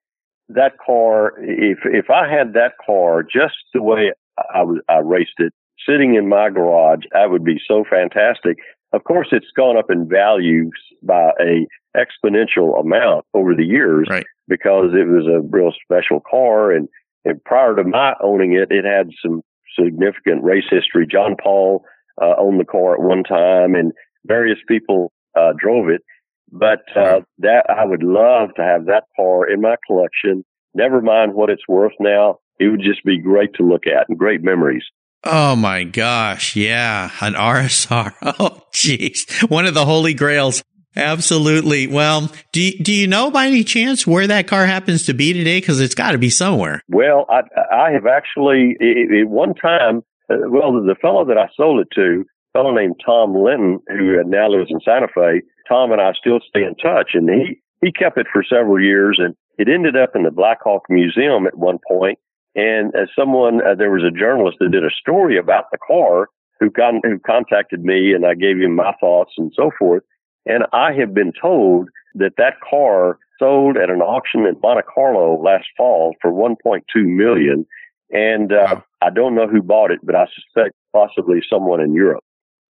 That 0.48 0.78
car, 0.78 1.34
if, 1.38 1.78
if 1.84 2.10
I 2.10 2.30
had 2.30 2.54
that 2.54 2.72
car 2.84 3.22
just 3.22 3.56
the 3.72 3.82
way 3.82 4.12
I 4.54 4.62
was, 4.62 4.80
I 4.88 4.98
raced 4.98 5.38
it 5.38 5.52
sitting 5.88 6.14
in 6.14 6.28
my 6.28 6.50
garage, 6.50 7.04
that 7.12 7.30
would 7.30 7.44
be 7.44 7.60
so 7.66 7.84
fantastic. 7.88 8.58
Of 8.92 9.04
course, 9.04 9.28
it's 9.32 9.50
gone 9.56 9.76
up 9.76 9.90
in 9.90 10.08
value 10.08 10.70
by 11.02 11.30
a 11.40 11.66
exponential 11.96 12.80
amount 12.80 13.24
over 13.34 13.54
the 13.54 13.64
years 13.64 14.06
right. 14.10 14.24
because 14.48 14.90
it 14.94 15.06
was 15.08 15.26
a 15.26 15.46
real 15.50 15.72
special 15.84 16.20
car. 16.20 16.70
And, 16.72 16.88
and 17.24 17.42
prior 17.44 17.74
to 17.76 17.84
my 17.84 18.14
owning 18.22 18.52
it, 18.52 18.70
it 18.70 18.84
had 18.84 19.10
some 19.20 19.42
significant 19.78 20.44
race 20.44 20.64
history. 20.70 21.06
John 21.10 21.36
Paul 21.42 21.84
uh, 22.20 22.34
owned 22.38 22.60
the 22.60 22.64
car 22.64 22.94
at 22.94 23.02
one 23.02 23.24
time, 23.24 23.74
and 23.74 23.92
various 24.24 24.58
people 24.68 25.12
uh, 25.36 25.52
drove 25.58 25.88
it. 25.88 26.02
But 26.52 26.82
uh, 26.94 27.20
that 27.38 27.64
I 27.68 27.84
would 27.84 28.04
love 28.04 28.50
to 28.56 28.62
have 28.62 28.86
that 28.86 29.04
car 29.16 29.50
in 29.50 29.60
my 29.60 29.74
collection. 29.86 30.44
Never 30.72 31.00
mind 31.00 31.34
what 31.34 31.50
it's 31.50 31.66
worth 31.66 31.94
now. 31.98 32.38
It 32.58 32.68
would 32.68 32.82
just 32.82 33.04
be 33.04 33.18
great 33.18 33.54
to 33.54 33.62
look 33.62 33.86
at 33.86 34.08
and 34.08 34.18
great 34.18 34.42
memories. 34.42 34.84
Oh 35.24 35.56
my 35.56 35.84
gosh, 35.84 36.54
yeah, 36.54 37.10
an 37.20 37.34
RSR. 37.34 38.14
Oh, 38.38 38.62
jeez, 38.72 39.48
one 39.48 39.66
of 39.66 39.74
the 39.74 39.86
holy 39.86 40.14
grails. 40.14 40.62
Absolutely. 40.96 41.88
Well, 41.88 42.30
do 42.52 42.60
you, 42.60 42.78
do 42.78 42.92
you 42.92 43.08
know 43.08 43.30
by 43.30 43.46
any 43.46 43.64
chance 43.64 44.06
where 44.06 44.28
that 44.28 44.46
car 44.46 44.64
happens 44.64 45.06
to 45.06 45.14
be 45.14 45.32
today? 45.32 45.58
Because 45.58 45.80
it's 45.80 45.94
got 45.94 46.12
to 46.12 46.18
be 46.18 46.30
somewhere. 46.30 46.82
Well, 46.88 47.26
I, 47.28 47.40
I 47.74 47.90
have 47.92 48.06
actually 48.06 48.76
at 48.80 49.28
one 49.28 49.54
time 49.54 50.02
uh, 50.30 50.48
well, 50.48 50.72
the 50.72 50.96
fellow 51.00 51.24
that 51.26 51.38
I 51.38 51.48
sold 51.56 51.80
it 51.80 51.88
to, 51.94 52.24
a 52.24 52.58
fellow 52.58 52.74
named 52.74 53.00
Tom 53.04 53.34
Linton, 53.34 53.80
who 53.88 54.22
now 54.24 54.48
lives 54.48 54.70
in 54.70 54.80
Santa 54.80 55.08
Fe, 55.08 55.42
Tom 55.68 55.92
and 55.92 56.00
I 56.00 56.12
still 56.12 56.40
stay 56.48 56.64
in 56.64 56.74
touch, 56.76 57.10
and 57.14 57.28
he 57.28 57.60
he 57.82 57.92
kept 57.92 58.16
it 58.16 58.26
for 58.32 58.42
several 58.42 58.80
years, 58.80 59.20
and 59.22 59.34
it 59.58 59.68
ended 59.68 59.96
up 59.96 60.10
in 60.14 60.22
the 60.22 60.30
Blackhawk 60.30 60.84
Museum 60.88 61.46
at 61.46 61.58
one 61.58 61.78
point. 61.86 62.18
And 62.54 62.94
as 62.94 63.08
someone, 63.18 63.60
uh, 63.66 63.74
there 63.74 63.90
was 63.90 64.04
a 64.04 64.16
journalist 64.16 64.58
that 64.60 64.70
did 64.70 64.84
a 64.84 64.90
story 64.90 65.36
about 65.36 65.70
the 65.72 65.78
car 65.78 66.28
who 66.60 66.70
con- 66.70 67.00
who 67.02 67.18
contacted 67.18 67.84
me, 67.84 68.12
and 68.12 68.24
I 68.24 68.34
gave 68.34 68.58
him 68.58 68.76
my 68.76 68.92
thoughts 69.00 69.32
and 69.36 69.52
so 69.54 69.70
forth. 69.78 70.02
And 70.46 70.64
I 70.72 70.92
have 70.92 71.14
been 71.14 71.32
told 71.40 71.88
that 72.14 72.34
that 72.36 72.60
car 72.60 73.18
sold 73.38 73.76
at 73.76 73.90
an 73.90 74.00
auction 74.00 74.46
in 74.46 74.56
Monte 74.62 74.82
Carlo 74.94 75.42
last 75.42 75.66
fall 75.76 76.14
for 76.20 76.30
1.2 76.30 76.82
million. 76.94 77.66
And 78.10 78.52
uh, 78.52 78.80
I 79.02 79.10
don't 79.10 79.34
know 79.34 79.48
who 79.48 79.62
bought 79.62 79.90
it, 79.90 80.00
but 80.02 80.14
I 80.14 80.26
suspect 80.26 80.74
possibly 80.92 81.40
someone 81.48 81.80
in 81.80 81.94
Europe. 81.94 82.22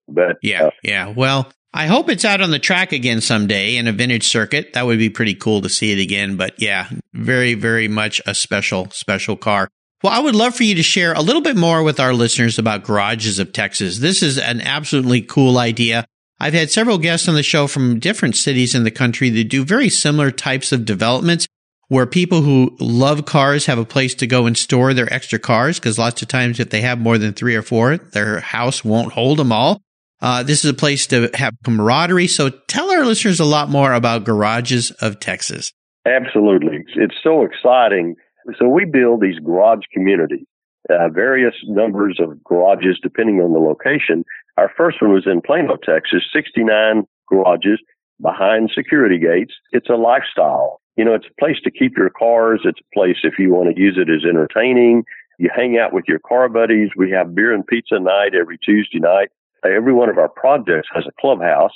But 0.07 0.37
yeah, 0.43 0.65
uh, 0.65 0.71
yeah. 0.83 1.09
Well, 1.09 1.51
I 1.75 1.87
hope 1.87 2.11
it's 2.11 2.25
out 2.25 2.43
on 2.43 2.51
the 2.51 2.59
track 2.59 2.93
again 2.93 3.23
someday 3.23 3.77
in 3.77 3.89
a 3.89 3.93
vintage 3.93 4.27
circuit. 4.27 4.75
That 4.75 4.85
would 4.85 4.99
be 4.99 5.09
pretty 5.09 5.35
cool 5.35 5.63
to 5.63 5.71
see 5.71 5.91
it 5.93 6.03
again. 6.03 6.37
But 6.37 6.61
yeah, 6.61 6.89
very, 7.15 7.55
very 7.55 7.89
much 7.89 8.21
a 8.27 8.35
special, 8.35 8.91
special 8.91 9.39
car. 9.39 9.69
Well, 10.03 10.13
I 10.13 10.21
would 10.21 10.35
love 10.35 10.55
for 10.55 10.65
you 10.65 10.75
to 10.75 10.83
share 10.83 11.15
a 11.15 11.23
little 11.23 11.41
bit 11.41 11.57
more 11.57 11.83
with 11.83 11.99
our 11.99 12.13
listeners 12.13 12.59
about 12.59 12.85
Garages 12.85 13.39
of 13.39 13.53
Texas. 13.53 13.99
This 13.99 14.23
is 14.23 14.37
an 14.37 14.61
absolutely 14.61 15.23
cool 15.23 15.57
idea. 15.57 16.05
I've 16.39 16.55
had 16.55 16.71
several 16.71 16.99
guests 16.99 17.29
on 17.29 17.37
the 17.37 17.43
show 17.43 17.67
from 17.67 18.01
different 18.01 18.37
cities 18.37 18.75
in 18.75 18.83
the 18.83 18.91
country 18.91 19.31
that 19.31 19.45
do 19.45 19.65
very 19.65 19.89
similar 19.89 20.31
types 20.31 20.73
of 20.73 20.85
developments 20.85 21.47
where 21.89 22.05
people 22.05 22.43
who 22.43 22.77
love 22.81 23.25
cars 23.25 23.67
have 23.67 23.79
a 23.79 23.85
place 23.85 24.15
to 24.17 24.27
go 24.27 24.47
and 24.47 24.59
store 24.59 24.93
their 24.93 25.13
extra 25.13 25.39
cars 25.39 25.79
because 25.79 25.99
lots 25.99 26.21
of 26.21 26.29
times 26.29 26.59
if 26.59 26.71
they 26.71 26.81
have 26.81 26.99
more 26.99 27.17
than 27.17 27.33
three 27.33 27.55
or 27.55 27.63
four, 27.63 27.97
their 27.97 28.41
house 28.41 28.85
won't 28.85 29.13
hold 29.13 29.39
them 29.39 29.53
all. 29.53 29.81
Uh, 30.23 30.43
this 30.43 30.65
is 30.65 30.71
a 30.71 30.75
place 30.75 31.07
to 31.09 31.29
have 31.35 31.53
camaraderie. 31.65 32.29
So 32.29 32.49
tell 32.49 32.91
our 32.91 33.05
listeners 33.05 33.41
a 33.41 33.45
lot 33.45 33.69
more 33.69 33.93
about 33.93 34.25
Garages 34.25 34.91
of 35.03 35.21
Texas. 35.21 35.73
Absolutely. 36.07 36.79
It's 36.97 37.17
so 37.23 37.43
exciting. 37.43 38.15
So 38.59 38.69
we 38.69 38.85
build 38.85 39.21
these 39.21 39.39
garage 39.39 39.85
communities, 39.93 40.47
uh, 40.89 41.09
various 41.11 41.55
numbers 41.67 42.19
of 42.21 42.43
garages 42.45 42.99
depending 43.03 43.41
on 43.41 43.53
the 43.53 43.59
location. 43.59 44.25
Our 44.57 44.71
first 44.77 45.03
one 45.03 45.13
was 45.13 45.27
in 45.27 45.43
Plano, 45.43 45.77
Texas, 45.77 46.23
69 46.33 47.05
garages 47.29 47.81
behind 48.21 48.71
security 48.75 49.19
gates. 49.19 49.53
It's 49.73 49.91
a 49.91 49.95
lifestyle 49.95 50.83
you 50.97 51.05
know, 51.05 51.15
it's 51.15 51.27
a 51.27 51.41
place 51.41 51.57
to 51.65 51.71
keep 51.71 51.97
your 51.97 52.11
cars. 52.11 52.61
It's 52.65 52.81
a 52.81 52.95
place 52.95 53.17
if 53.23 53.35
you 53.39 53.51
want 53.51 53.75
to 53.75 53.81
use 53.81 53.99
it 53.99 54.11
as 54.13 54.29
entertaining. 54.29 55.05
You 55.39 55.51
hang 55.55 55.79
out 55.79 55.93
with 55.93 56.05
your 56.07 56.19
car 56.19 56.49
buddies. 56.49 56.91
We 56.97 57.11
have 57.11 57.35
beer 57.35 57.55
and 57.55 57.67
pizza 57.67 57.99
night 57.99 58.35
every 58.39 58.59
Tuesday 58.59 58.99
night. 58.99 59.29
Every 59.65 59.93
one 59.93 60.09
of 60.09 60.19
our 60.19 60.29
projects 60.29 60.89
has 60.95 61.05
a 61.07 61.21
clubhouse. 61.21 61.73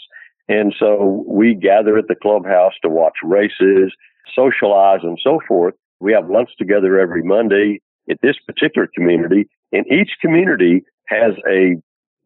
And 0.49 0.75
so 0.79 1.25
we 1.27 1.55
gather 1.55 1.96
at 1.99 2.09
the 2.09 2.14
clubhouse 2.14 2.75
to 2.83 2.88
watch 2.88 3.14
races, 3.22 3.92
socialize 4.35 5.01
and 5.03 5.18
so 5.22 5.40
forth. 5.46 5.75
We 6.01 6.12
have 6.12 6.31
lunch 6.31 6.51
together 6.59 6.99
every 6.99 7.22
Monday 7.22 7.81
at 8.11 8.18
this 8.22 8.37
particular 8.46 8.88
community 8.94 9.49
and 9.72 9.85
each 9.90 10.12
community 10.20 10.85
has 11.09 11.33
a 11.49 11.77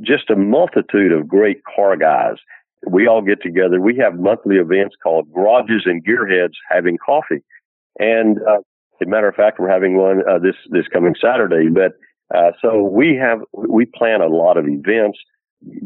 just 0.02 0.30
a 0.30 0.36
multitude 0.36 1.12
of 1.12 1.28
great 1.28 1.60
car 1.64 1.96
guys 1.96 2.36
we 2.86 3.06
all 3.06 3.22
get 3.22 3.42
together. 3.42 3.80
We 3.80 3.96
have 3.98 4.18
monthly 4.18 4.56
events 4.56 4.96
called 5.02 5.32
Garages 5.32 5.82
and 5.84 6.04
Gearheads 6.04 6.54
Having 6.70 6.98
Coffee. 7.04 7.42
And 7.98 8.38
uh, 8.38 8.58
as 8.58 9.06
a 9.06 9.06
matter 9.06 9.28
of 9.28 9.34
fact, 9.34 9.58
we're 9.60 9.70
having 9.70 9.96
one 9.96 10.22
uh, 10.28 10.38
this 10.38 10.56
this 10.70 10.86
coming 10.88 11.14
Saturday. 11.20 11.68
But 11.68 11.92
uh, 12.34 12.52
so 12.62 12.82
we 12.82 13.16
have 13.20 13.40
we 13.52 13.84
plan 13.86 14.20
a 14.20 14.28
lot 14.28 14.56
of 14.56 14.66
events, 14.66 15.18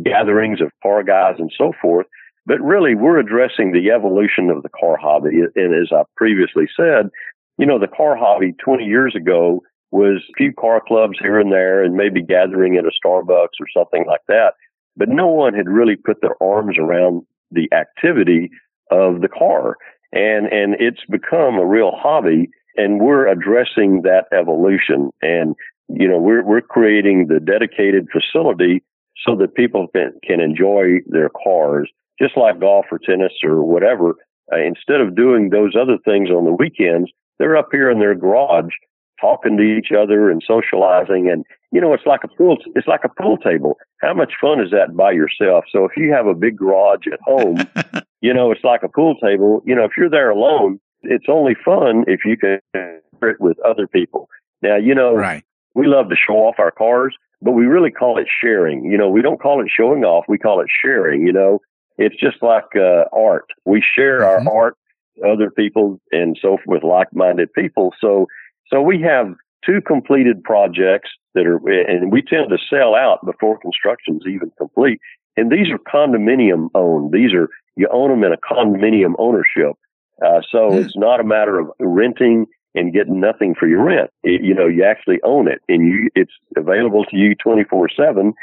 gatherings 0.03 0.61
of 0.61 0.71
car 0.83 1.03
guys 1.03 1.37
and 1.39 1.53
so 1.57 1.73
forth. 1.81 2.07
But 2.47 2.61
really, 2.61 2.95
we're 2.95 3.19
addressing 3.19 3.73
the 3.73 3.91
evolution 3.91 4.51
of 4.51 4.63
the 4.63 4.69
car 4.69 4.97
hobby. 4.97 5.41
And 5.57 5.75
as 5.75 5.89
I 5.93 6.03
previously 6.17 6.67
said, 6.77 7.09
you 7.57 7.67
know, 7.67 7.79
the 7.79 7.89
car 7.89 8.17
hobby 8.17 8.53
20 8.63 8.85
years 8.85 9.15
ago 9.17 9.63
was 9.91 10.23
a 10.29 10.33
few 10.37 10.53
car 10.53 10.83
clubs 10.87 11.19
here 11.21 11.39
and 11.39 11.53
there, 11.53 11.83
and 11.83 11.95
maybe 11.95 12.21
gathering 12.21 12.77
at 12.77 12.85
a 12.85 12.91
Starbucks 13.05 13.57
or 13.61 13.67
something 13.75 14.05
like 14.07 14.21
that 14.29 14.55
but 14.97 15.09
no 15.09 15.27
one 15.27 15.55
had 15.55 15.69
really 15.69 15.97
put 15.97 16.21
their 16.21 16.41
arms 16.43 16.77
around 16.79 17.23
the 17.51 17.69
activity 17.73 18.51
of 18.91 19.21
the 19.21 19.29
car. 19.29 19.77
And, 20.13 20.47
and 20.47 20.77
it's 20.79 21.05
become 21.11 21.59
a 21.59 21.67
real 21.67 21.93
hobby. 21.93 22.49
and 22.77 23.01
we're 23.01 23.29
addressing 23.29 24.03
that 24.03 24.27
evolution. 24.33 25.11
And 25.23 25.55
you 25.89 26.09
know, 26.09 26.19
we're 26.19 26.43
we're 26.43 26.63
creating 26.63 27.27
the 27.27 27.39
dedicated 27.39 28.09
facility 28.11 28.83
so 29.27 29.37
that 29.37 29.55
people 29.55 29.89
can, 29.95 30.13
can 30.27 30.41
enjoy 30.41 31.01
their 31.07 31.31
cars, 31.45 31.91
just 32.21 32.37
like 32.37 32.61
golf 32.61 32.87
or 32.91 32.99
tennis 32.99 33.33
or 33.43 33.65
whatever. 33.65 34.15
Uh, 34.53 34.59
instead 34.59 35.01
of 35.01 35.17
doing 35.17 35.51
those 35.51 35.75
other 35.81 35.97
things 36.05 36.31
on 36.31 36.45
the 36.45 36.53
weekends, 36.53 37.11
they're 37.39 37.57
up 37.57 37.69
here 37.73 37.91
in 37.91 37.99
their 37.99 38.15
garage 38.15 38.73
talking 39.21 39.57
to 39.57 39.63
each 39.63 39.91
other 39.97 40.31
and 40.31 40.43
socializing. 40.47 41.31
And, 41.31 41.45
you 41.73 41.81
know, 41.81 41.95
it's 41.95 42.07
like 42.07 42.25
a 42.25 42.29
pool, 42.29 42.59
it's 42.75 42.87
like 42.89 43.05
a 43.05 43.23
pool 43.23 43.39
table. 43.39 43.77
How 44.01 44.13
much 44.13 44.33
fun 44.41 44.61
is 44.61 44.71
that 44.73 44.97
by 44.97 45.13
yourself? 45.13 45.65
So 45.73 45.85
if 45.85 45.97
you 45.97 46.13
have 46.13 46.27
a 46.27 46.35
big 46.35 46.57
garage 46.59 47.07
at 47.13 47.21
home, 47.23 47.59
you 48.21 48.35
know, 48.35 48.51
it's 48.51 48.65
like 48.65 48.83
a 48.83 48.89
pool 48.89 49.15
table. 49.17 49.63
You 49.65 49.75
know, 49.75 49.85
if 49.85 49.93
you're 49.97 50.11
there 50.11 50.31
alone, 50.31 50.79
it's 51.03 51.27
only 51.29 51.55
fun 51.65 52.05
if 52.07 52.21
you 52.25 52.37
can 52.37 52.59
share 52.75 53.01
it 53.23 53.41
with 53.41 53.59
other 53.61 53.87
people. 53.87 54.29
Now, 54.63 54.77
you 54.77 54.95
know, 54.95 55.15
Right. 55.15 55.45
we 55.75 55.87
love 55.87 56.09
to 56.11 56.17
show 56.17 56.35
off 56.35 56.57
our 56.59 56.71
cars, 56.71 57.15
but 57.45 57.53
we 57.53 57.67
really 57.67 57.91
call 57.91 58.19
it 58.19 58.27
sharing. 58.41 58.85
You 58.87 58.97
know, 58.99 59.09
we 59.11 59.23
don't 59.23 59.41
call 59.41 59.61
it 59.63 59.69
showing 59.71 60.03
off. 60.03 60.25
We 60.27 60.39
call 60.39 60.61
it 60.61 60.69
sharing. 60.83 61.27
You 61.27 61.33
know, 61.33 61.61
it's 61.99 62.17
just 62.19 62.43
like 62.43 62.75
uh, 62.75 63.05
art. 63.13 63.47
We 63.65 63.81
share 63.83 64.21
Mhm. 64.23 64.47
our 64.47 64.53
art 64.63 64.77
other 65.25 65.51
people 65.51 66.01
and 66.11 66.37
so 66.41 66.57
forth 66.57 66.67
with 66.67 66.83
like-minded 66.83 67.53
people. 67.53 67.95
So, 68.01 68.27
so 68.67 68.81
we 68.83 69.01
have 69.03 69.35
two 69.65 69.81
completed 69.81 70.43
projects 70.43 71.11
that 71.35 71.47
are, 71.47 71.61
and 71.69 72.11
we 72.11 72.23
tend 72.23 72.51
to 72.51 72.59
sell 72.69 72.95
out 72.95 73.25
before 73.25 73.59
construction's 73.59 74.23
even 74.27 74.51
complete. 74.59 74.99
And 75.37 75.51
these 75.53 75.71
are 75.71 75.79
condominium 75.79 76.69
owned. 76.75 77.13
These 77.13 77.33
are, 77.33 77.49
you 77.77 77.89
own 77.93 78.11
them 78.11 78.25
in 78.25 78.33
a 78.33 78.39
condominium 78.39 79.15
ownership. 79.19 79.77
Uh, 80.25 80.41
so 80.51 80.73
Hmm. 80.73 80.79
it's 80.79 80.97
not 80.97 81.21
a 81.21 81.25
matter 81.25 81.59
of 81.61 81.71
renting 81.79 82.47
and 82.75 82.93
get 82.93 83.09
nothing 83.09 83.55
for 83.59 83.69
your 83.69 83.85
rent. 83.85 84.11
It, 84.23 84.43
you 84.43 84.55
know, 84.55 84.67
you 84.67 84.85
actually 84.85 85.21
own 85.23 85.49
it 85.49 85.61
and 85.69 85.87
you, 85.87 86.11
it's 86.15 86.33
available 86.57 87.05
to 87.07 87.17
you 87.17 87.35
24 87.37 87.89
seven. 87.97 88.35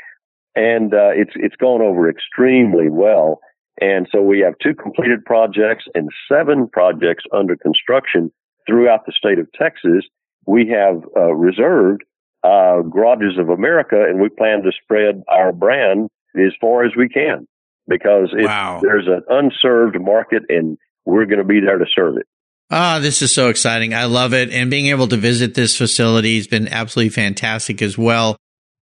And, 0.56 0.94
uh, 0.94 1.12
it's, 1.14 1.32
it's 1.36 1.56
gone 1.56 1.82
over 1.82 2.10
extremely 2.10 2.90
well. 2.90 3.40
And 3.80 4.08
so 4.12 4.22
we 4.22 4.40
have 4.42 4.54
two 4.62 4.74
completed 4.74 5.24
projects 5.26 5.86
and 5.96 6.10
seven 6.30 6.68
projects 6.68 7.24
under 7.34 7.56
construction 7.56 8.32
throughout 8.68 9.06
the 9.06 9.14
state 9.14 9.40
of 9.40 9.48
Texas. 9.54 10.06
We 10.46 10.68
have, 10.70 11.04
uh, 11.16 11.34
reserved, 11.34 12.04
uh, 12.44 12.82
garages 12.82 13.38
of 13.38 13.50
America 13.50 14.04
and 14.08 14.20
we 14.20 14.30
plan 14.30 14.64
to 14.64 14.72
spread 14.84 15.24
our 15.28 15.52
brand 15.52 16.10
as 16.36 16.54
far 16.60 16.84
as 16.84 16.92
we 16.98 17.08
can 17.08 17.48
because 17.88 18.30
Wow. 18.34 18.80
there's 18.82 19.08
an 19.08 19.22
unserved 19.30 20.00
market 20.00 20.44
and 20.50 20.78
we're 21.06 21.26
going 21.26 21.40
to 21.40 21.44
be 21.46 21.60
there 21.60 21.78
to 21.78 21.86
serve 21.94 22.18
it. 22.18 22.28
Ah, 22.74 23.00
this 23.00 23.22
is 23.22 23.34
so 23.34 23.50
exciting. 23.50 23.94
I 23.94 24.06
love 24.06 24.34
it. 24.34 24.50
And 24.50 24.72
being 24.72 24.88
able 24.88 25.10
to 25.10 25.18
visit 25.18 25.56
this 25.56 25.78
facility 25.78 26.38
has 26.38 26.48
been 26.48 26.70
absolutely 26.70 27.10
fantastic 27.10 27.82
as 27.82 27.98
well. 27.98 28.38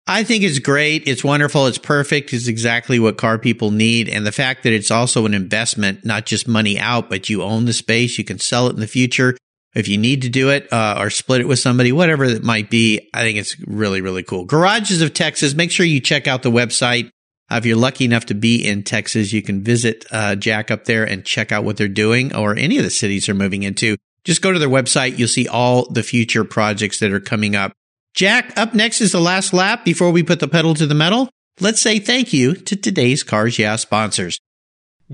I 0.06 0.24
think 0.24 0.42
it's 0.42 0.58
great. 0.58 1.06
It's 1.06 1.22
wonderful. 1.22 1.66
It's 1.66 1.78
perfect. 1.78 2.32
It's 2.32 2.48
exactly 2.48 2.98
what 2.98 3.18
car 3.18 3.38
people 3.38 3.70
need. 3.70 4.08
And 4.08 4.26
the 4.26 4.32
fact 4.32 4.62
that 4.62 4.72
it's 4.72 4.90
also 4.90 5.26
an 5.26 5.34
investment, 5.34 6.04
not 6.04 6.24
just 6.24 6.48
money 6.48 6.78
out, 6.78 7.10
but 7.10 7.28
you 7.28 7.42
own 7.42 7.66
the 7.66 7.72
space. 7.74 8.16
You 8.16 8.24
can 8.24 8.38
sell 8.38 8.68
it 8.68 8.74
in 8.74 8.80
the 8.80 8.86
future 8.86 9.36
if 9.74 9.86
you 9.86 9.98
need 9.98 10.22
to 10.22 10.30
do 10.30 10.48
it 10.48 10.72
uh, 10.72 10.96
or 10.98 11.10
split 11.10 11.42
it 11.42 11.48
with 11.48 11.58
somebody, 11.58 11.92
whatever 11.92 12.24
it 12.24 12.42
might 12.42 12.70
be. 12.70 13.08
I 13.12 13.20
think 13.22 13.36
it's 13.38 13.58
really, 13.66 14.00
really 14.00 14.22
cool. 14.22 14.46
Garages 14.46 15.02
of 15.02 15.12
Texas. 15.12 15.54
Make 15.54 15.70
sure 15.70 15.84
you 15.84 16.00
check 16.00 16.26
out 16.26 16.42
the 16.42 16.50
website. 16.50 17.10
Uh, 17.50 17.56
if 17.56 17.66
you're 17.66 17.76
lucky 17.76 18.04
enough 18.04 18.26
to 18.26 18.34
be 18.34 18.66
in 18.66 18.82
Texas, 18.82 19.32
you 19.32 19.42
can 19.42 19.62
visit 19.62 20.04
uh, 20.10 20.34
Jack 20.34 20.70
up 20.70 20.84
there 20.84 21.04
and 21.04 21.24
check 21.24 21.52
out 21.52 21.64
what 21.64 21.76
they're 21.76 21.88
doing 21.88 22.34
or 22.34 22.56
any 22.56 22.78
of 22.78 22.84
the 22.84 22.90
cities 22.90 23.26
they're 23.26 23.34
moving 23.34 23.62
into. 23.62 23.96
Just 24.24 24.40
go 24.40 24.52
to 24.52 24.58
their 24.58 24.68
website. 24.68 25.18
You'll 25.18 25.28
see 25.28 25.46
all 25.46 25.86
the 25.90 26.02
future 26.02 26.44
projects 26.44 26.98
that 27.00 27.12
are 27.12 27.20
coming 27.20 27.54
up. 27.54 27.72
Jack, 28.14 28.56
up 28.56 28.74
next 28.74 29.00
is 29.00 29.12
the 29.12 29.20
last 29.20 29.52
lap 29.52 29.84
before 29.84 30.10
we 30.10 30.22
put 30.22 30.40
the 30.40 30.48
pedal 30.48 30.74
to 30.74 30.86
the 30.86 30.94
metal. 30.94 31.28
Let's 31.60 31.80
say 31.80 31.98
thank 31.98 32.32
you 32.32 32.54
to 32.54 32.76
today's 32.76 33.22
Cars 33.22 33.58
Yeah 33.58 33.76
sponsors. 33.76 34.38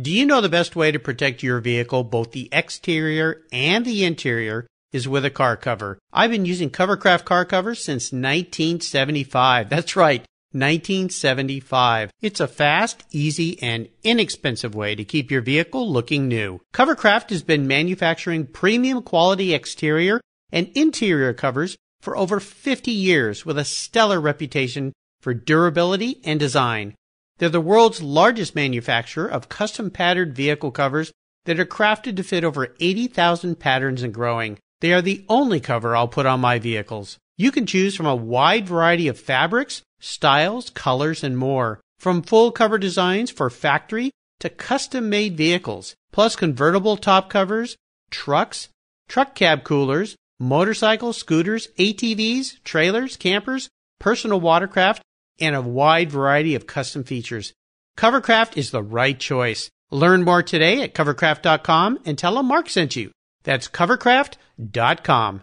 Do 0.00 0.10
you 0.10 0.24
know 0.24 0.40
the 0.40 0.48
best 0.48 0.76
way 0.76 0.92
to 0.92 0.98
protect 0.98 1.42
your 1.42 1.60
vehicle, 1.60 2.04
both 2.04 2.30
the 2.30 2.48
exterior 2.52 3.42
and 3.52 3.84
the 3.84 4.04
interior, 4.04 4.66
is 4.92 5.08
with 5.08 5.24
a 5.24 5.30
car 5.30 5.56
cover? 5.56 5.98
I've 6.12 6.30
been 6.30 6.44
using 6.44 6.70
Covercraft 6.70 7.24
car 7.24 7.44
covers 7.44 7.82
since 7.82 8.12
1975. 8.12 9.68
That's 9.68 9.96
right. 9.96 10.24
1975. 10.52 12.10
It's 12.20 12.40
a 12.40 12.48
fast, 12.48 13.04
easy, 13.10 13.62
and 13.62 13.88
inexpensive 14.02 14.74
way 14.74 14.94
to 14.94 15.04
keep 15.04 15.30
your 15.30 15.42
vehicle 15.42 15.90
looking 15.90 16.28
new. 16.28 16.60
Covercraft 16.74 17.30
has 17.30 17.42
been 17.42 17.66
manufacturing 17.68 18.46
premium 18.46 19.02
quality 19.02 19.54
exterior 19.54 20.20
and 20.52 20.70
interior 20.74 21.32
covers 21.32 21.76
for 22.00 22.16
over 22.16 22.40
50 22.40 22.90
years 22.90 23.46
with 23.46 23.58
a 23.58 23.64
stellar 23.64 24.20
reputation 24.20 24.92
for 25.20 25.34
durability 25.34 26.20
and 26.24 26.40
design. 26.40 26.94
They're 27.38 27.48
the 27.48 27.60
world's 27.60 28.02
largest 28.02 28.54
manufacturer 28.54 29.26
of 29.26 29.48
custom 29.48 29.90
patterned 29.90 30.34
vehicle 30.34 30.70
covers 30.70 31.12
that 31.44 31.58
are 31.58 31.66
crafted 31.66 32.16
to 32.16 32.22
fit 32.22 32.44
over 32.44 32.74
80,000 32.80 33.58
patterns 33.58 34.02
and 34.02 34.12
growing. 34.12 34.58
They 34.80 34.92
are 34.92 35.02
the 35.02 35.24
only 35.28 35.60
cover 35.60 35.94
I'll 35.94 36.08
put 36.08 36.26
on 36.26 36.40
my 36.40 36.58
vehicles. 36.58 37.18
You 37.36 37.50
can 37.50 37.66
choose 37.66 37.96
from 37.96 38.06
a 38.06 38.16
wide 38.16 38.66
variety 38.66 39.08
of 39.08 39.18
fabrics, 39.18 39.82
styles, 40.00 40.70
colors, 40.70 41.22
and 41.22 41.36
more. 41.38 41.80
From 41.98 42.22
full 42.22 42.50
cover 42.50 42.78
designs 42.78 43.30
for 43.30 43.50
factory 43.50 44.10
to 44.40 44.48
custom 44.48 45.08
made 45.08 45.36
vehicles, 45.36 45.94
plus 46.12 46.34
convertible 46.34 46.96
top 46.96 47.28
covers, 47.30 47.76
trucks, 48.10 48.68
truck 49.08 49.34
cab 49.34 49.62
coolers, 49.64 50.16
motorcycles, 50.38 51.18
scooters, 51.18 51.68
ATVs, 51.78 52.62
trailers, 52.64 53.16
campers, 53.16 53.68
personal 53.98 54.40
watercraft, 54.40 55.02
and 55.38 55.54
a 55.54 55.60
wide 55.60 56.10
variety 56.10 56.54
of 56.54 56.66
custom 56.66 57.04
features. 57.04 57.52
Covercraft 57.96 58.56
is 58.56 58.70
the 58.70 58.82
right 58.82 59.18
choice. 59.18 59.68
Learn 59.90 60.24
more 60.24 60.42
today 60.42 60.82
at 60.82 60.94
covercraft.com 60.94 61.98
and 62.04 62.16
tell 62.16 62.34
them 62.34 62.46
Mark 62.46 62.70
sent 62.70 62.96
you. 62.96 63.10
That's 63.42 63.68
covercraft.com. 63.68 65.42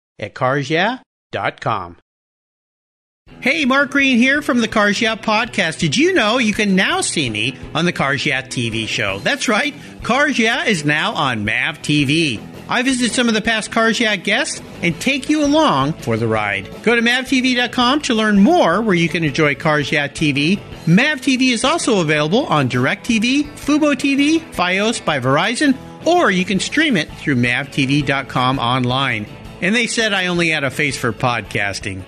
at 0.21 0.33
carsyeah.com. 0.35 1.97
Hey, 3.39 3.65
Mark 3.65 3.89
Green 3.89 4.17
here 4.17 4.43
from 4.43 4.59
the 4.59 4.67
Cars 4.67 5.01
Yeah 5.01 5.15
podcast. 5.15 5.79
Did 5.79 5.97
you 5.97 6.13
know 6.13 6.37
you 6.37 6.53
can 6.53 6.75
now 6.75 7.01
see 7.01 7.27
me 7.29 7.57
on 7.73 7.85
the 7.85 7.91
Cars 7.91 8.23
Yeah 8.23 8.43
TV 8.43 8.87
show? 8.87 9.19
That's 9.19 9.47
right. 9.47 9.73
Cars 10.03 10.37
Yeah 10.37 10.65
is 10.65 10.85
now 10.85 11.13
on 11.13 11.43
MAV 11.43 11.79
TV. 11.79 12.39
I 12.69 12.83
visit 12.83 13.11
some 13.11 13.27
of 13.27 13.33
the 13.33 13.41
past 13.41 13.71
Cars 13.71 13.99
Yeah 13.99 14.15
guests 14.15 14.61
and 14.83 14.99
take 15.01 15.27
you 15.27 15.43
along 15.43 15.93
for 15.93 16.17
the 16.17 16.27
ride. 16.27 16.69
Go 16.83 16.95
to 16.95 17.01
mavtv.com 17.01 18.01
to 18.01 18.13
learn 18.13 18.39
more 18.39 18.81
where 18.81 18.95
you 18.95 19.09
can 19.09 19.23
enjoy 19.23 19.55
Cars 19.55 19.91
Yeah 19.91 20.07
TV. 20.07 20.59
MAV 20.85 21.21
TV 21.21 21.51
is 21.51 21.63
also 21.63 22.01
available 22.01 22.45
on 22.45 22.69
DirecTV, 22.69 23.45
Fubo 23.53 23.95
TV, 23.95 24.39
Fios 24.53 25.03
by 25.03 25.19
Verizon, 25.19 25.75
or 26.05 26.29
you 26.29 26.45
can 26.45 26.59
stream 26.59 26.95
it 26.95 27.09
through 27.13 27.35
mavtv.com 27.35 28.59
online. 28.59 29.25
And 29.61 29.75
they 29.75 29.85
said 29.85 30.11
I 30.11 30.25
only 30.25 30.49
had 30.49 30.63
a 30.63 30.71
face 30.71 30.97
for 30.97 31.13
podcasting. 31.13 32.03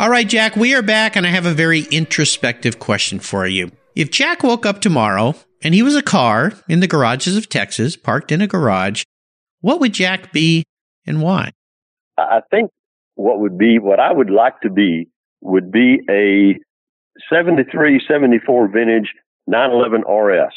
All 0.00 0.10
right, 0.10 0.28
Jack, 0.28 0.56
we 0.56 0.74
are 0.74 0.82
back, 0.82 1.14
and 1.14 1.24
I 1.24 1.30
have 1.30 1.46
a 1.46 1.54
very 1.54 1.82
introspective 1.82 2.80
question 2.80 3.20
for 3.20 3.46
you. 3.46 3.70
If 3.94 4.10
Jack 4.10 4.42
woke 4.42 4.66
up 4.66 4.80
tomorrow 4.80 5.36
and 5.62 5.72
he 5.72 5.84
was 5.84 5.94
a 5.94 6.02
car 6.02 6.52
in 6.68 6.80
the 6.80 6.88
garages 6.88 7.36
of 7.36 7.48
Texas, 7.48 7.96
parked 7.96 8.32
in 8.32 8.42
a 8.42 8.48
garage, 8.48 9.04
what 9.60 9.78
would 9.78 9.94
Jack 9.94 10.32
be 10.32 10.64
and 11.06 11.22
why? 11.22 11.52
I 12.18 12.40
think 12.50 12.72
what 13.14 13.38
would 13.38 13.56
be, 13.56 13.78
what 13.78 14.00
I 14.00 14.12
would 14.12 14.30
like 14.30 14.60
to 14.62 14.70
be, 14.70 15.08
would 15.42 15.70
be 15.70 16.00
a 16.10 16.58
73, 17.32 18.04
74 18.06 18.68
vintage 18.68 19.12
911 19.46 20.00
RS. 20.12 20.52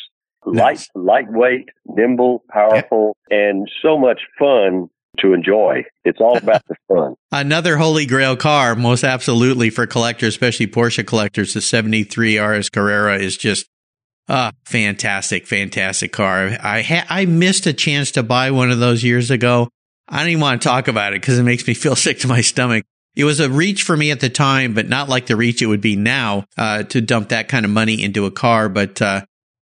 Light, 0.47 0.55
Nice. 0.77 0.89
lightweight, 0.95 1.69
nimble, 1.85 2.43
powerful, 2.49 3.15
and 3.29 3.67
so 3.81 3.97
much 3.97 4.21
fun 4.39 4.89
to 5.19 5.33
enjoy. 5.33 5.83
It's 6.05 6.19
all 6.21 6.37
about 6.37 6.61
the 6.67 6.75
fun. 6.87 7.15
Another 7.31 7.77
holy 7.77 8.05
grail 8.05 8.35
car, 8.37 8.75
most 8.75 9.03
absolutely 9.03 9.69
for 9.69 9.85
collectors, 9.87 10.29
especially 10.29 10.67
Porsche 10.67 11.05
collectors. 11.05 11.53
The 11.53 11.61
73 11.61 12.39
RS 12.39 12.69
Carrera 12.69 13.17
is 13.19 13.35
just 13.37 13.65
Ah, 14.29 14.51
fantastic, 14.65 15.47
fantastic 15.47 16.11
car. 16.11 16.57
I 16.61 16.81
ha- 16.81 17.05
I 17.09 17.25
missed 17.25 17.65
a 17.65 17.71
chance 17.73 18.11
to 18.11 18.23
buy 18.23 18.51
one 18.51 18.71
of 18.71 18.79
those 18.79 19.01
years 19.03 19.31
ago. 19.31 19.69
I 20.09 20.19
don't 20.19 20.29
even 20.29 20.41
want 20.41 20.61
to 20.61 20.67
talk 20.67 20.87
about 20.89 21.13
it 21.13 21.21
because 21.21 21.39
it 21.39 21.43
makes 21.43 21.65
me 21.67 21.73
feel 21.73 21.95
sick 22.05 22.19
to 22.19 22.27
my 22.27 22.41
stomach. 22.41 22.83
It 23.15 23.23
was 23.23 23.39
a 23.39 23.49
reach 23.49 23.83
for 23.83 23.95
me 23.97 24.11
at 24.11 24.19
the 24.19 24.29
time, 24.29 24.73
but 24.73 24.87
not 24.89 25.09
like 25.09 25.25
the 25.27 25.35
reach 25.37 25.61
it 25.61 25.65
would 25.67 25.81
be 25.81 25.95
now 25.95 26.45
uh, 26.57 26.83
to 26.83 27.01
dump 27.01 27.29
that 27.29 27.47
kind 27.47 27.65
of 27.65 27.71
money 27.71 28.03
into 28.03 28.25
a 28.25 28.31
car. 28.31 28.67
But 28.69 29.01
uh, 29.01 29.21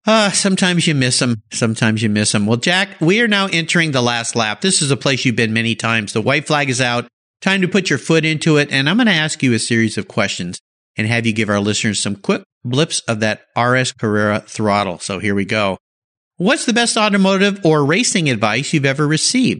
uh, 0.08 0.32
sometimes 0.32 0.88
you 0.88 0.96
miss 0.96 1.20
them. 1.20 1.43
Sometimes 1.52 2.02
you 2.02 2.10
miss 2.10 2.32
them. 2.32 2.46
Well, 2.46 2.58
Jack, 2.58 3.00
we 3.02 3.22
are 3.22 3.28
now 3.28 3.48
entering 3.48 3.91
the 3.91 4.02
last 4.02 4.36
lap. 4.36 4.62
This 4.62 4.82
is 4.82 4.89
a 4.89 4.98
place 4.98 5.26
you've 5.26 5.36
been 5.36 5.54
many 5.54 5.76
times. 5.76 6.13
The 6.13 6.22
white 6.22 6.48
flag 6.48 6.70
is 6.70 6.82
out. 6.82 7.08
Time 7.41 7.62
to 7.62 7.67
put 7.67 7.89
your 7.89 8.00
foot 8.00 8.26
into 8.26 8.58
it. 8.58 8.72
And 8.72 8.89
I'm 8.89 8.98
going 8.98 9.08
to 9.08 9.13
ask 9.13 9.43
you 9.43 9.54
a 9.54 9.60
series 9.60 9.98
of 9.98 10.08
questions 10.08 10.60
and 10.98 11.08
have 11.08 11.28
you 11.28 11.34
give 11.34 11.50
our 11.50 11.60
listeners 11.60 12.00
some 12.00 12.15
quick 12.15 12.43
blips 12.63 13.02
of 13.02 13.20
that 13.20 13.41
RS 13.56 13.91
Carrera 13.91 14.39
throttle. 14.39 14.98
So 15.00 15.20
here 15.20 15.36
we 15.36 15.46
go. 15.46 15.78
What's 16.38 16.65
the 16.65 16.74
best 16.74 16.98
automotive 16.98 17.65
or 17.65 17.84
racing 17.86 18.30
advice 18.30 18.74
you've 18.74 18.86
ever 18.86 19.08
received? 19.08 19.60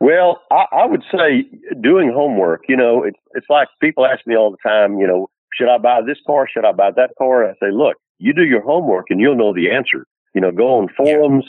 Well, 0.00 0.40
I, 0.50 0.64
I 0.72 0.86
would 0.86 1.02
say 1.10 1.48
doing 1.80 2.12
homework. 2.14 2.62
You 2.68 2.76
know, 2.76 3.02
it's 3.02 3.18
it's 3.34 3.46
like 3.50 3.68
people 3.80 4.06
ask 4.06 4.26
me 4.26 4.36
all 4.36 4.50
the 4.50 4.68
time. 4.68 4.98
You 4.98 5.06
know, 5.06 5.30
should 5.54 5.68
I 5.68 5.78
buy 5.78 6.00
this 6.06 6.18
car? 6.26 6.46
Should 6.52 6.64
I 6.64 6.72
buy 6.72 6.90
that 6.94 7.10
car? 7.18 7.48
I 7.48 7.54
say, 7.54 7.72
look, 7.72 7.96
you 8.18 8.32
do 8.34 8.44
your 8.44 8.62
homework 8.62 9.06
and 9.10 9.20
you'll 9.20 9.36
know 9.36 9.54
the 9.54 9.70
answer. 9.70 10.06
You 10.34 10.40
know, 10.40 10.52
go 10.52 10.78
on 10.78 10.88
forums 10.96 11.44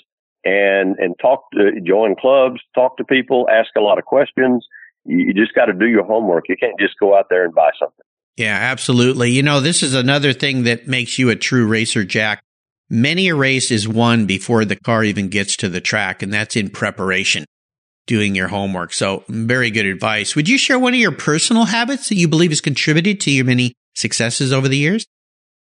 yeah. 0.46 0.52
and 0.52 0.98
and 0.98 1.16
talk 1.22 1.52
to 1.54 1.82
join 1.86 2.16
clubs, 2.16 2.62
talk 2.74 2.98
to 2.98 3.04
people, 3.04 3.48
ask 3.52 3.70
a 3.78 3.82
lot 3.82 3.98
of 4.00 4.06
questions. 4.06 4.66
You, 5.06 5.18
you 5.18 5.34
just 5.34 5.54
got 5.54 5.66
to 5.66 5.74
do 5.74 5.86
your 5.86 6.06
homework. 6.06 6.46
You 6.50 6.56
can't 6.58 6.80
just 6.80 6.96
go 7.00 7.18
out 7.18 7.28
there 7.30 7.44
and 7.44 7.54
buy 7.54 7.72
something. 7.80 8.06
Yeah, 8.38 8.56
absolutely. 8.56 9.32
You 9.32 9.44
know, 9.44 9.60
this 9.60 9.84
is 9.84 9.94
another 9.94 10.32
thing 10.32 10.64
that 10.64 10.88
makes 10.88 11.20
you 11.20 11.30
a 11.30 11.36
true 11.36 11.68
racer, 11.68 12.06
Jack. 12.06 12.42
Many 12.90 13.28
a 13.28 13.36
race 13.36 13.70
is 13.70 13.88
won 13.88 14.26
before 14.26 14.66
the 14.66 14.78
car 14.78 15.04
even 15.04 15.28
gets 15.28 15.58
to 15.58 15.70
the 15.70 15.82
track, 15.82 16.24
and 16.24 16.34
that's 16.34 16.56
in 16.56 16.70
preparation 16.70 17.46
doing 18.08 18.34
your 18.34 18.48
homework. 18.48 18.92
So 18.94 19.24
very 19.28 19.70
good 19.70 19.86
advice. 19.86 20.36
Would 20.36 20.50
you 20.50 20.58
share 20.58 20.80
one 20.80 20.94
of 20.94 21.00
your 21.00 21.12
personal 21.12 21.66
habits 21.66 22.10
that 22.10 22.16
you 22.16 22.28
believe 22.28 22.50
has 22.50 22.62
contributed 22.62 23.20
to 23.22 23.32
your 23.32 23.46
many 23.46 23.74
successes 23.94 24.52
over 24.52 24.68
the 24.68 24.78
years? 24.78 25.06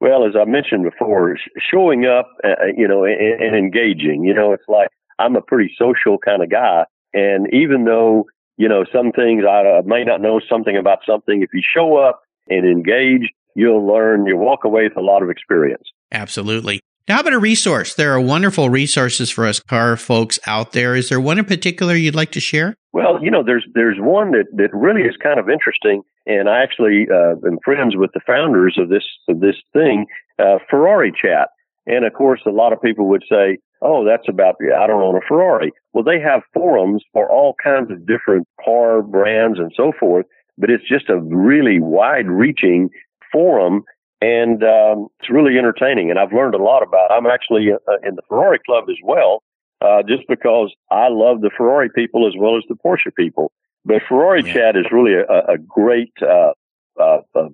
Well, 0.00 0.24
as 0.26 0.34
I 0.40 0.44
mentioned 0.44 0.84
before, 0.84 1.36
showing 1.58 2.06
up, 2.06 2.30
uh, 2.44 2.48
uh, 2.48 2.66
you 2.76 2.86
know, 2.86 3.04
and, 3.04 3.42
and 3.42 3.56
engaging, 3.56 4.24
you 4.24 4.32
know, 4.32 4.52
it's 4.52 4.68
like 4.68 4.88
I'm 5.18 5.34
a 5.36 5.42
pretty 5.42 5.74
social 5.76 6.18
kind 6.18 6.42
of 6.42 6.50
guy. 6.50 6.84
And 7.12 7.52
even 7.52 7.84
though, 7.84 8.26
you 8.56 8.68
know, 8.68 8.84
some 8.92 9.12
things 9.12 9.44
I 9.48 9.80
may 9.84 10.04
not 10.04 10.20
know 10.20 10.40
something 10.48 10.76
about 10.76 11.00
something, 11.06 11.42
if 11.42 11.50
you 11.52 11.62
show 11.62 11.96
up 11.96 12.22
and 12.48 12.64
engage, 12.64 13.30
you'll 13.54 13.86
learn, 13.86 14.26
you'll 14.26 14.38
walk 14.38 14.64
away 14.64 14.84
with 14.84 14.96
a 14.96 15.00
lot 15.00 15.22
of 15.22 15.30
experience. 15.30 15.84
Absolutely. 16.12 16.80
Now, 17.08 17.14
how 17.14 17.20
about 17.22 17.32
a 17.32 17.38
resource? 17.38 17.94
There 17.94 18.12
are 18.12 18.20
wonderful 18.20 18.68
resources 18.68 19.30
for 19.30 19.46
us 19.46 19.60
car 19.60 19.96
folks 19.96 20.38
out 20.46 20.72
there. 20.72 20.94
Is 20.94 21.08
there 21.08 21.18
one 21.18 21.38
in 21.38 21.46
particular 21.46 21.94
you'd 21.94 22.14
like 22.14 22.32
to 22.32 22.40
share? 22.40 22.74
Well, 22.92 23.18
you 23.22 23.30
know, 23.30 23.42
there's 23.42 23.64
there's 23.74 23.96
one 23.98 24.32
that, 24.32 24.44
that 24.56 24.68
really 24.74 25.02
is 25.02 25.16
kind 25.22 25.40
of 25.40 25.48
interesting, 25.48 26.02
and 26.26 26.50
I 26.50 26.62
actually 26.62 27.06
uh, 27.10 27.36
am 27.46 27.58
friends 27.64 27.96
with 27.96 28.10
the 28.12 28.20
founders 28.26 28.76
of 28.78 28.90
this 28.90 29.04
of 29.26 29.40
this 29.40 29.56
thing, 29.72 30.04
uh, 30.38 30.58
Ferrari 30.68 31.10
Chat. 31.10 31.48
And 31.86 32.04
of 32.04 32.12
course, 32.12 32.42
a 32.46 32.50
lot 32.50 32.74
of 32.74 32.82
people 32.82 33.08
would 33.08 33.24
say, 33.26 33.56
"Oh, 33.80 34.04
that's 34.04 34.28
about 34.28 34.56
I 34.60 34.86
don't 34.86 35.02
own 35.02 35.16
a 35.16 35.26
Ferrari." 35.26 35.72
Well, 35.94 36.04
they 36.04 36.20
have 36.20 36.42
forums 36.52 37.02
for 37.14 37.30
all 37.30 37.54
kinds 37.62 37.90
of 37.90 38.06
different 38.06 38.46
car 38.62 39.00
brands 39.00 39.58
and 39.58 39.72
so 39.74 39.92
forth, 39.98 40.26
but 40.58 40.68
it's 40.68 40.86
just 40.86 41.08
a 41.08 41.18
really 41.18 41.80
wide-reaching 41.80 42.90
forum 43.32 43.84
and 44.20 44.62
um, 44.62 45.08
it's 45.20 45.30
really 45.30 45.58
entertaining. 45.58 46.10
And 46.10 46.18
I've 46.18 46.32
learned 46.32 46.54
a 46.54 46.62
lot 46.62 46.82
about. 46.82 47.10
I'm 47.10 47.26
actually 47.26 47.68
uh, 47.72 48.08
in 48.08 48.16
the 48.16 48.22
Ferrari 48.28 48.58
Club 48.64 48.84
as 48.88 48.96
well, 49.02 49.42
uh, 49.80 50.02
just 50.02 50.26
because 50.28 50.74
I 50.90 51.08
love 51.08 51.40
the 51.40 51.50
Ferrari 51.56 51.90
people 51.94 52.26
as 52.26 52.34
well 52.38 52.56
as 52.56 52.64
the 52.68 52.74
Porsche 52.74 53.14
people. 53.16 53.52
But 53.84 54.02
Ferrari 54.08 54.42
yeah. 54.44 54.52
Chat 54.52 54.76
is 54.76 54.86
really 54.90 55.14
a, 55.14 55.52
a 55.52 55.58
great, 55.58 56.12
uh, 56.20 56.52
uh, 57.00 57.18
uh, 57.34 57.48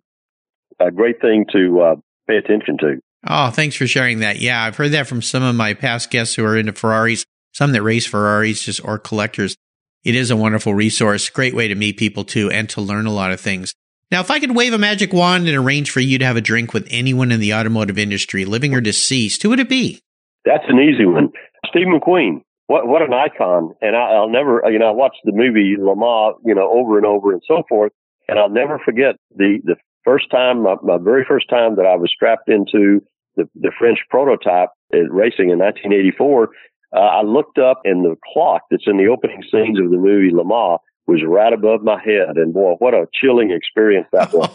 a 0.81 0.91
great 0.91 1.21
thing 1.21 1.47
to 1.53 1.81
uh, 1.81 1.97
pay 2.27 2.37
attention 2.37 2.79
to. 2.79 3.01
Oh, 3.27 3.51
thanks 3.51 3.77
for 3.77 3.87
sharing 3.87 4.19
that. 4.21 4.41
Yeah, 4.41 4.63
I've 4.63 4.77
heard 4.77 4.93
that 4.93 5.07
from 5.07 5.23
some 5.23 5.43
of 5.43 5.55
my 5.55 5.75
past 5.75 6.11
guests 6.11 6.35
who 6.35 6.45
are 6.45 6.57
into 6.57 6.73
Ferraris, 6.73 7.25
some 7.53 7.73
that 7.73 7.83
race 7.83 8.07
Ferraris, 8.07 8.65
just 8.65 8.85
or 8.85 8.99
collectors. 8.99 9.57
It 10.03 10.15
is 10.15 10.31
a 10.31 10.37
wonderful 10.37 10.75
resource, 10.75 11.31
great 11.31 11.55
way 11.55 11.69
to 11.69 11.75
meet 11.75 11.97
people 11.97 12.25
too, 12.25 12.51
and 12.51 12.69
to 12.71 12.83
learn 12.83 13.07
a 13.07 13.13
lot 13.13 13.33
of 13.33 13.41
things. 13.41 13.75
Now, 14.15 14.21
if 14.21 14.31
I 14.31 14.39
could 14.39 14.55
wave 14.55 14.73
a 14.73 14.79
magic 14.79 15.13
wand 15.13 15.49
and 15.49 15.57
arrange 15.57 15.91
for 15.91 15.99
you 15.99 16.21
to 16.21 16.25
have 16.25 16.37
a 16.37 16.41
drink 16.41 16.73
with 16.73 16.87
anyone 16.89 17.33
in 17.33 17.41
the 17.41 17.53
automotive 17.53 17.99
industry, 17.99 18.45
living 18.45 18.73
or 18.73 18.81
deceased, 18.81 19.43
who 19.43 19.49
would 19.49 19.59
it 19.59 19.69
be? 19.69 20.05
That's 20.45 20.63
an 20.69 20.79
easy 20.79 21.05
one. 21.05 21.33
Steve 21.67 21.89
McQueen. 21.89 22.43
What 22.69 22.87
what 22.87 23.03
an 23.03 23.13
icon! 23.13 23.75
And 23.81 23.97
I, 23.97 24.21
will 24.21 24.31
never, 24.31 24.63
you 24.71 24.79
know, 24.79 24.87
I 24.87 24.93
watched 24.93 25.19
the 25.25 25.33
movie 25.33 25.75
Le 25.77 25.97
Mans, 25.97 26.37
you 26.45 26.55
know, 26.55 26.71
over 26.71 26.97
and 26.97 27.05
over 27.05 27.33
and 27.33 27.43
so 27.45 27.65
forth, 27.69 27.91
and 28.29 28.39
I'll 28.39 28.49
never 28.49 28.79
forget 28.85 29.17
the 29.35 29.59
the 29.65 29.75
first 30.05 30.31
time, 30.31 30.63
my, 30.63 30.77
my 30.85 30.97
very 30.97 31.25
first 31.27 31.51
time 31.51 31.75
that 31.75 31.85
I 31.85 31.97
was 31.97 32.13
strapped 32.15 32.49
into 32.49 33.03
the 33.35 33.49
the 33.57 33.73
French 33.77 33.99
prototype 34.11 34.69
at 34.93 35.11
racing 35.11 35.51
in 35.51 35.59
1984. 35.59 36.51
Uh, 36.95 37.01
I 37.01 37.23
looked 37.23 37.59
up, 37.59 37.81
and 37.83 38.05
the 38.05 38.15
clock 38.33 38.63
that's 38.71 38.87
in 38.87 38.97
the 38.97 39.09
opening 39.09 39.43
scenes 39.51 39.81
of 39.81 39.91
the 39.91 39.99
movie 39.99 40.33
Le 40.33 40.45
Mans 40.45 40.79
was 41.07 41.23
right 41.27 41.53
above 41.53 41.83
my 41.83 42.01
head. 42.03 42.37
And 42.37 42.53
boy, 42.53 42.75
what 42.79 42.95
a 42.95 43.07
chilling 43.21 43.51
experience 43.51 44.07
that 44.13 44.33
was. 44.33 44.49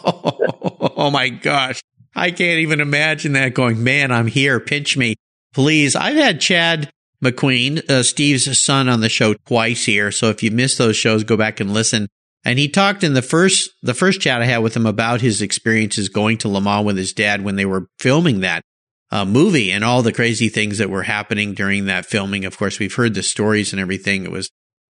oh 0.98 1.12
my 1.12 1.30
gosh. 1.30 1.82
I 2.16 2.32
can't 2.32 2.60
even 2.60 2.80
imagine 2.80 3.34
that 3.34 3.54
going, 3.54 3.84
man, 3.84 4.12
I'm 4.12 4.28
here. 4.28 4.60
Pinch 4.60 4.98
me, 4.98 5.16
please. 5.54 5.96
I've 5.96 6.16
had 6.16 6.42
Chad 6.42 6.90
McQueen, 7.24 7.88
uh, 7.90 8.04
Steve's 8.04 8.60
son 8.60 8.90
on 8.90 9.02
the 9.02 9.10
show 9.10 9.36
twice 9.46 9.86
here. 9.86 10.12
So 10.12 10.30
if 10.30 10.42
you 10.42 10.52
missed 10.52 10.78
those 10.78 10.96
shows, 10.96 11.24
go 11.24 11.38
back 11.38 11.60
and 11.60 11.74
listen. 11.74 12.08
And 12.46 12.58
he 12.58 12.70
talked 12.70 13.04
in 13.04 13.14
the 13.14 13.22
first, 13.22 13.72
the 13.84 13.94
first 13.94 14.22
chat 14.22 14.42
I 14.42 14.46
had 14.46 14.60
with 14.60 14.76
him 14.76 14.86
about 14.86 15.22
his 15.22 15.42
experiences 15.42 16.10
going 16.10 16.38
to 16.40 16.48
Le 16.48 16.62
Mans 16.62 16.86
with 16.86 16.98
his 16.98 17.14
dad 17.14 17.44
when 17.44 17.58
they 17.58 17.66
were 17.66 17.88
filming 18.00 18.40
that 18.40 18.64
uh, 19.12 19.26
movie 19.26 19.72
and 19.72 19.84
all 19.84 20.02
the 20.02 20.14
crazy 20.14 20.50
things 20.50 20.78
that 20.78 20.90
were 20.90 21.04
happening 21.04 21.54
during 21.54 21.86
that 21.86 22.06
filming. 22.06 22.46
Of 22.46 22.58
course, 22.58 22.80
we've 22.80 22.94
heard 22.94 23.14
the 23.14 23.24
stories 23.24 23.74
and 23.74 23.80
everything. 23.80 24.24
It 24.24 24.32
was 24.32 24.50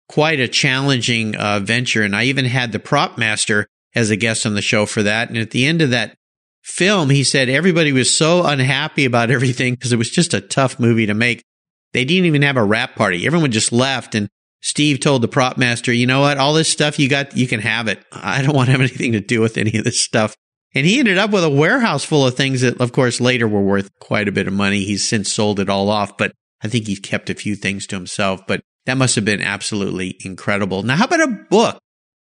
quite 0.09 0.41
a 0.41 0.49
challenging 0.49 1.37
uh, 1.37 1.61
venture. 1.61 2.03
And 2.03 2.15
I 2.15 2.25
even 2.25 2.45
had 2.45 2.73
the 2.73 2.79
prop 2.79 3.19
master 3.19 3.67
as 3.95 4.11
a 4.11 4.17
guest 4.17 4.45
on 4.47 4.55
the 4.55 4.63
show 4.63 4.87
for 4.87 5.03
that. 5.03 5.29
And 5.29 5.39
at 5.39 5.51
the 5.51 5.67
end 5.67 5.83
of 5.83 5.91
that 5.91 6.15
film, 6.63 7.11
he 7.11 7.25
said 7.25 7.49
everybody 7.49 7.93
was 7.93 8.15
so 8.15 8.45
unhappy 8.45 9.05
about 9.05 9.31
everything 9.31 9.75
because 9.75 9.93
it 9.93 9.99
was 9.99 10.11
just 10.11 10.35
a 10.35 10.41
tough 10.41 10.79
movie 10.79 11.07
to 11.07 11.15
make. 11.15 11.43
They 11.93 12.05
didn't 12.05 12.27
even 12.27 12.43
have 12.43 12.57
a 12.57 12.65
wrap 12.65 12.97
party. 12.97 13.27
Everyone 13.27 13.53
just 13.53 13.73
left. 13.73 14.15
And 14.15 14.29
Steve 14.63 14.99
told 14.99 15.23
the 15.23 15.29
prop 15.29 15.57
master, 15.57 15.93
you 15.93 16.07
know 16.07 16.21
what? 16.21 16.39
All 16.39 16.55
this 16.55 16.69
stuff 16.69 16.99
you 16.99 17.09
got, 17.09 17.37
you 17.37 17.47
can 17.47 17.61
have 17.61 17.87
it. 17.87 18.05
I 18.13 18.43
don't 18.43 18.55
want 18.55 18.67
to 18.67 18.73
have 18.73 18.81
anything 18.81 19.13
to 19.13 19.21
do 19.21 19.41
with 19.41 19.57
any 19.57 19.79
of 19.79 19.85
this 19.85 20.01
stuff. 20.01 20.35
And 20.75 20.85
he 20.85 20.99
ended 20.99 21.19
up 21.19 21.31
with 21.31 21.45
a 21.45 21.51
warehouse 21.51 22.05
full 22.05 22.27
of 22.27 22.35
things 22.35 22.63
that, 22.63 22.81
of 22.81 22.91
course, 22.91 23.21
later 23.21 23.47
were 23.47 23.63
worth 23.63 23.97
quite 24.01 24.27
a 24.27 24.33
bit 24.33 24.49
of 24.49 24.53
money. 24.53 24.83
He's 24.83 25.07
since 25.09 25.33
sold 25.33 25.61
it 25.61 25.69
all 25.69 25.89
off, 25.89 26.17
but 26.19 26.33
I 26.63 26.69
think 26.69 26.89
he 26.89 26.97
kept 26.97 27.31
a 27.31 27.35
few 27.35 27.55
things 27.55 27.87
to 27.89 27.97
himself. 27.97 28.45
But 28.49 28.63
that 28.87 28.97
must 28.97 29.15
have 29.15 29.25
been 29.25 29.41
absolutely 29.41 30.17
incredible. 30.25 30.83
Now, 30.83 30.97
how 30.97 31.05
about 31.05 31.23
a 31.23 31.29
book? 31.29 31.79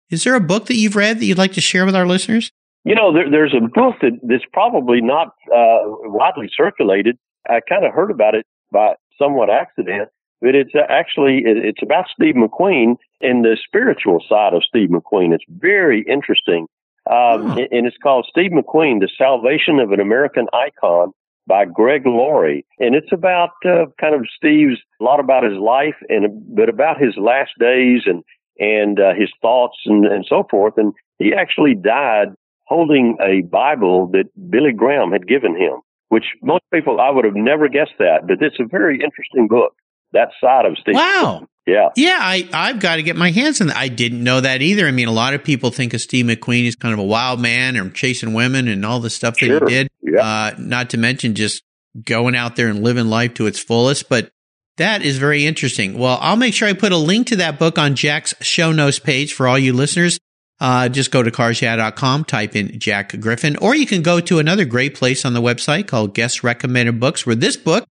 Is 0.10 0.24
there 0.24 0.36
a 0.36 0.42
book 0.42 0.66
that 0.66 0.76
you've 0.76 0.96
read 0.96 1.20
that 1.20 1.26
you'd 1.26 1.38
like 1.38 1.54
to 1.54 1.62
share 1.62 1.86
with 1.86 1.96
our 1.96 2.08
listeners? 2.08 2.52
You 2.84 2.96
know, 2.96 3.14
there, 3.14 3.30
there's 3.30 3.54
a 3.54 3.62
book 3.62 3.96
that, 4.02 4.20
that's 4.24 4.46
probably 4.52 5.02
not 5.02 5.28
uh, 5.54 5.80
widely 5.86 6.50
circulated. 6.56 7.18
I 7.48 7.60
kind 7.68 7.86
of 7.86 7.94
heard 7.94 8.12
about 8.12 8.36
it 8.36 8.46
by 8.72 8.96
somewhat 9.18 9.50
accident, 9.50 10.10
but 10.42 10.56
it's 10.56 10.72
actually 10.90 11.44
it's 11.46 11.84
about 11.84 12.06
Steve 12.14 12.36
McQueen 12.36 12.96
and 13.22 13.44
the 13.44 13.58
spiritual 13.64 14.24
side 14.28 14.54
of 14.54 14.64
Steve 14.64 14.90
McQueen. 14.90 15.34
It's 15.34 15.44
very 15.50 16.06
interesting, 16.08 16.68
um, 17.10 17.52
oh. 17.52 17.68
and 17.72 17.86
it's 17.86 17.98
called 18.02 18.28
Steve 18.30 18.52
McQueen: 18.52 19.00
The 19.00 19.10
Salvation 19.18 19.80
of 19.80 19.92
an 19.92 20.00
American 20.00 20.48
Icon 20.54 21.12
by 21.50 21.66
Greg 21.66 22.06
Laurie, 22.06 22.64
and 22.78 22.96
it's 22.96 23.12
about 23.12 23.50
uh, 23.66 23.88
kind 24.00 24.14
of 24.16 24.22
Steve's 24.38 24.80
a 25.02 25.04
lot 25.04 25.20
about 25.20 25.44
his 25.44 25.58
life 25.58 25.96
and 26.08 26.28
but 26.56 26.70
about 26.70 27.02
his 27.02 27.18
last 27.18 27.52
days 27.60 28.04
and 28.06 28.24
and 28.60 29.00
uh, 29.00 29.14
his 29.18 29.30
thoughts 29.42 29.78
and, 29.86 30.06
and 30.06 30.26
so 30.30 30.46
forth. 30.50 30.76
And 30.78 30.94
he 31.18 31.34
actually 31.34 31.76
died 31.76 32.30
holding 32.68 33.18
a 33.20 33.42
Bible 33.42 34.08
that 34.14 34.26
Billy 34.50 34.72
Graham 34.72 35.12
had 35.12 35.28
given 35.28 35.56
him, 35.56 35.82
which 36.10 36.26
most 36.44 36.64
people 36.72 37.02
I 37.02 37.10
would 37.10 37.26
have 37.26 37.36
never 37.36 37.68
guessed 37.68 37.98
that, 37.98 38.28
but 38.28 38.42
it's 38.42 38.60
a 38.60 38.66
very 38.66 39.02
interesting 39.04 39.48
book. 39.48 39.74
That 40.14 40.30
side 40.42 40.66
of 40.66 40.78
Steve. 40.80 40.96
Wow. 40.96 41.48
Yeah. 41.68 41.90
Yeah, 41.96 42.18
I, 42.20 42.50
I've 42.52 42.80
got 42.80 42.96
to 42.96 43.04
get 43.04 43.16
my 43.16 43.30
hands 43.30 43.62
on 43.62 43.68
that. 43.68 43.78
I 43.78 43.90
didn't 43.90 44.24
know 44.24 44.42
that 44.42 44.62
either. 44.62 44.88
I 44.88 44.92
mean, 44.92 45.08
a 45.08 45.12
lot 45.12 45.36
of 45.36 45.44
people 45.44 45.70
think 45.70 45.94
of 45.94 46.02
Steve 46.02 46.26
McQueen 46.26 46.68
as 46.68 46.76
kind 46.76 46.94
of 46.94 47.00
a 47.00 47.04
wild 47.04 47.40
man 47.40 47.78
or 47.78 47.90
chasing 47.92 48.34
women 48.34 48.68
and 48.68 48.84
all 48.84 49.00
the 49.00 49.10
stuff 49.10 49.36
that 49.36 49.46
sure. 49.46 49.68
he 49.68 49.76
did. 49.76 49.90
Yeah. 50.02 50.22
Uh, 50.22 50.56
not 50.58 50.90
to 50.92 50.98
mention 50.98 51.36
just 51.36 51.64
going 52.04 52.36
out 52.36 52.56
there 52.56 52.70
and 52.70 52.84
living 52.84 53.08
life 53.08 53.36
to 53.36 53.46
its 53.46 53.60
fullest. 53.60 54.10
But 54.10 54.32
that 54.78 55.04
is 55.04 55.20
very 55.20 55.46
interesting. 55.46 55.98
Well, 55.98 56.18
I'll 56.22 56.38
make 56.38 56.54
sure 56.54 56.68
I 56.68 56.74
put 56.74 56.92
a 56.92 56.98
link 56.98 57.28
to 57.28 57.36
that 57.38 57.60
book 57.60 57.78
on 57.78 57.96
Jack's 57.96 58.34
show 58.42 58.72
notes 58.72 58.98
page 58.98 59.34
for 59.34 59.48
all 59.48 59.60
you 59.60 59.74
listeners. 59.74 60.18
Uh, 60.60 60.90
just 60.90 61.12
go 61.12 61.24
to 61.24 61.32
carsyeah.com, 61.32 62.26
type 62.26 62.56
in 62.56 62.80
Jack 62.80 63.18
Griffin, 63.22 63.56
or 63.58 63.76
you 63.76 63.86
can 63.86 64.02
go 64.02 64.20
to 64.20 64.40
another 64.40 64.66
great 64.66 64.94
place 64.94 65.24
on 65.24 65.34
the 65.34 65.42
website 65.42 65.88
called 65.88 66.14
Guest 66.14 66.44
Recommended 66.44 67.00
Books, 67.00 67.26
where 67.26 67.36
this 67.36 67.56
book 67.56 67.86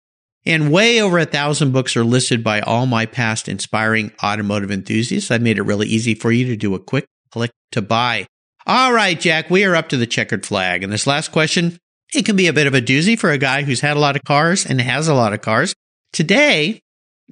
And 0.46 0.70
way 0.70 1.00
over 1.00 1.18
a 1.18 1.24
thousand 1.24 1.72
books 1.72 1.96
are 1.96 2.04
listed 2.04 2.44
by 2.44 2.60
all 2.60 2.86
my 2.86 3.06
past 3.06 3.48
inspiring 3.48 4.12
automotive 4.22 4.70
enthusiasts. 4.70 5.30
I 5.30 5.38
made 5.38 5.58
it 5.58 5.62
really 5.62 5.86
easy 5.86 6.14
for 6.14 6.30
you 6.30 6.46
to 6.46 6.56
do 6.56 6.74
a 6.74 6.78
quick 6.78 7.06
click 7.30 7.50
to 7.72 7.80
buy. 7.80 8.26
All 8.66 8.92
right, 8.92 9.18
Jack, 9.18 9.50
we 9.50 9.64
are 9.64 9.74
up 9.74 9.88
to 9.90 9.96
the 9.96 10.06
checkered 10.06 10.44
flag. 10.44 10.82
And 10.82 10.92
this 10.92 11.06
last 11.06 11.32
question, 11.32 11.78
it 12.14 12.24
can 12.24 12.36
be 12.36 12.46
a 12.46 12.52
bit 12.52 12.66
of 12.66 12.74
a 12.74 12.80
doozy 12.82 13.18
for 13.18 13.30
a 13.30 13.38
guy 13.38 13.62
who's 13.62 13.80
had 13.80 13.96
a 13.96 14.00
lot 14.00 14.16
of 14.16 14.24
cars 14.24 14.66
and 14.66 14.80
has 14.80 15.08
a 15.08 15.14
lot 15.14 15.32
of 15.32 15.40
cars. 15.40 15.74
Today, 16.12 16.80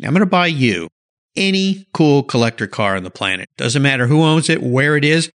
I'm 0.03 0.11
going 0.11 0.20
to 0.20 0.27
buy 0.27 0.46
you 0.46 0.88
any 1.37 1.87
cool 1.92 2.22
collector 2.22 2.66
car 2.66 2.96
on 2.96 3.05
the 3.05 3.11
planet. 3.11 3.48
Doesn't 3.57 3.83
matter 3.83 4.07
who 4.07 4.22
owns 4.22 4.48
it, 4.48 4.62
where 4.62 4.96
it 4.96 5.05
is. 5.05 5.31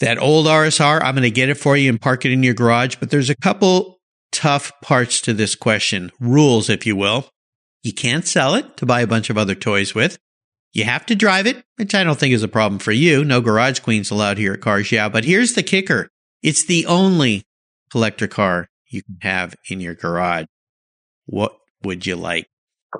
That 0.00 0.18
old 0.18 0.46
RSR, 0.46 1.02
I'm 1.02 1.14
going 1.14 1.22
to 1.22 1.30
get 1.30 1.48
it 1.48 1.56
for 1.56 1.76
you 1.76 1.90
and 1.90 2.00
park 2.00 2.24
it 2.24 2.32
in 2.32 2.42
your 2.42 2.54
garage. 2.54 2.96
But 2.96 3.10
there's 3.10 3.30
a 3.30 3.36
couple 3.36 3.97
tough 4.38 4.70
parts 4.80 5.20
to 5.20 5.34
this 5.34 5.56
question, 5.56 6.12
rules, 6.20 6.70
if 6.70 6.86
you 6.86 6.94
will. 6.94 7.28
You 7.82 7.92
can't 7.92 8.24
sell 8.24 8.54
it 8.54 8.76
to 8.76 8.86
buy 8.86 9.00
a 9.00 9.06
bunch 9.06 9.30
of 9.30 9.36
other 9.36 9.56
toys 9.56 9.96
with. 9.96 10.16
You 10.72 10.84
have 10.84 11.04
to 11.06 11.16
drive 11.16 11.48
it, 11.48 11.64
which 11.74 11.92
I 11.92 12.04
don't 12.04 12.16
think 12.16 12.32
is 12.32 12.44
a 12.44 12.48
problem 12.48 12.78
for 12.78 12.92
you. 12.92 13.24
No 13.24 13.40
garage 13.40 13.80
queens 13.80 14.12
allowed 14.12 14.38
here 14.38 14.52
at 14.52 14.60
Cars 14.60 14.92
Yeah. 14.92 15.08
But 15.08 15.24
here's 15.24 15.54
the 15.54 15.64
kicker. 15.64 16.08
It's 16.40 16.64
the 16.64 16.86
only 16.86 17.42
collector 17.90 18.28
car 18.28 18.68
you 18.86 19.02
can 19.02 19.18
have 19.22 19.56
in 19.68 19.80
your 19.80 19.96
garage. 19.96 20.46
What 21.26 21.58
would 21.82 22.06
you 22.06 22.14
like? 22.14 22.46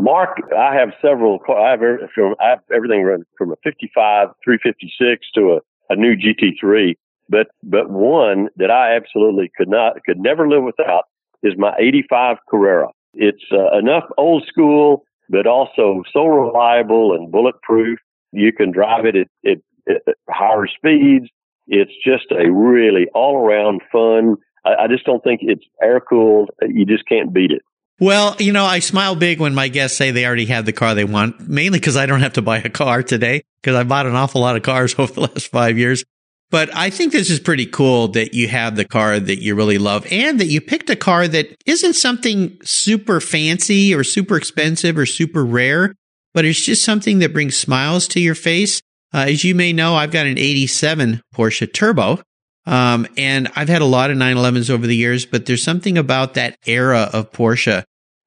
Mark, 0.01 0.41
I 0.57 0.75
have 0.75 0.91
several. 1.01 1.39
I 1.49 1.71
have, 1.71 1.81
I 1.83 2.49
have 2.51 2.61
everything 2.75 3.25
from 3.37 3.53
a 3.53 3.57
55, 3.63 4.29
356 4.45 5.27
to 5.37 5.59
a, 5.59 5.93
a 5.93 5.97
new 5.97 6.17
GT3. 6.17 6.97
But 7.29 7.47
but 7.63 7.89
one 7.91 8.49
that 8.57 8.71
I 8.71 8.97
absolutely 8.97 9.53
could 9.57 9.69
not 9.69 10.03
could 10.05 10.19
never 10.19 10.49
live 10.49 10.65
without 10.65 11.05
is 11.43 11.55
my 11.57 11.73
85 11.79 12.39
Carrera. 12.49 12.89
It's 13.15 13.43
uh, 13.53 13.79
enough 13.79 14.05
old 14.17 14.45
school, 14.47 15.05
but 15.29 15.47
also 15.47 16.03
so 16.13 16.27
reliable 16.27 17.15
and 17.15 17.31
bulletproof. 17.31 17.99
You 18.33 18.53
can 18.53 18.73
drive 18.73 19.05
it 19.07 19.17
at, 19.17 19.51
at, 19.51 19.97
at 20.09 20.15
higher 20.29 20.67
speeds. 20.67 21.29
It's 21.67 21.93
just 22.05 22.31
a 22.31 22.51
really 22.51 23.07
all 23.15 23.37
around 23.37 23.83
fun. 23.93 24.37
I, 24.65 24.85
I 24.85 24.87
just 24.89 25.05
don't 25.05 25.23
think 25.23 25.41
it's 25.43 25.65
air 25.83 26.01
cooled. 26.01 26.51
You 26.67 26.85
just 26.85 27.07
can't 27.07 27.33
beat 27.33 27.51
it. 27.51 27.63
Well, 28.01 28.37
you 28.39 28.53
know, 28.53 28.65
I 28.65 28.79
smile 28.79 29.17
big 29.17 29.41
when 29.41 29.55
my 29.55 29.67
guests 29.69 29.99
say 29.99 30.13
they 30.13 30.25
already 30.25 30.47
have 30.47 30.65
the 30.65 30.73
car 30.73 30.95
they 30.95 31.05
want, 31.05 31.49
mainly 31.49 31.81
because 31.81 31.97
I 31.97 32.07
don't 32.07 32.21
have 32.21 32.35
to 32.35 32.43
buy 32.43 32.59
a 32.59 32.69
car 32.71 33.03
today 33.03 33.43
because 33.61 33.75
I 33.75 33.83
bought 33.83 34.07
an 34.07 34.15
awful 34.15 34.41
lot 34.41 34.55
of 34.55 34.63
cars 34.63 34.95
over 34.99 35.13
the 35.13 35.21
last 35.23 35.49
five 35.49 35.79
years. 35.79 36.05
But 36.51 36.75
I 36.75 36.89
think 36.91 37.13
this 37.13 37.31
is 37.31 37.41
pretty 37.41 37.67
cool 37.67 38.09
that 38.09 38.33
you 38.33 38.49
have 38.49 38.77
the 38.77 38.87
car 38.87 39.21
that 39.21 39.43
you 39.43 39.55
really 39.55 39.77
love 39.77 40.07
and 40.11 40.41
that 40.41 40.47
you 40.47 40.61
picked 40.63 40.89
a 40.89 40.97
car 40.97 41.29
that 41.29 41.55
isn't 41.67 41.95
something 41.95 42.59
super 42.63 43.21
fancy 43.21 43.95
or 43.95 44.03
super 44.03 44.37
expensive 44.37 44.97
or 44.97 45.05
super 45.05 45.45
rare, 45.45 45.95
but 46.33 46.47
it's 46.47 46.65
just 46.65 46.85
something 46.85 47.19
that 47.19 47.35
brings 47.35 47.57
smiles 47.57 48.09
to 48.09 48.21
your 48.21 48.35
face. 48.35 48.81
Uh, 49.13 49.27
as 49.29 49.45
you 49.45 49.55
may 49.55 49.73
know, 49.73 49.95
I've 49.95 50.11
got 50.11 50.27
an 50.27 50.39
87 50.39 51.21
Porsche 51.35 51.73
Turbo. 51.73 52.23
Um, 52.67 53.07
and 53.17 53.49
I've 53.57 53.69
had 53.71 53.81
a 53.81 53.87
lot 53.87 54.11
of 54.11 54.19
911s 54.19 54.69
over 54.69 54.87
the 54.87 54.97
years, 54.97 55.25
but 55.25 55.47
there's 55.47 55.63
something 55.63 55.97
about 55.97 56.35
that 56.35 56.57
era 56.67 57.09
of 57.13 57.33
Porsche 57.33 57.83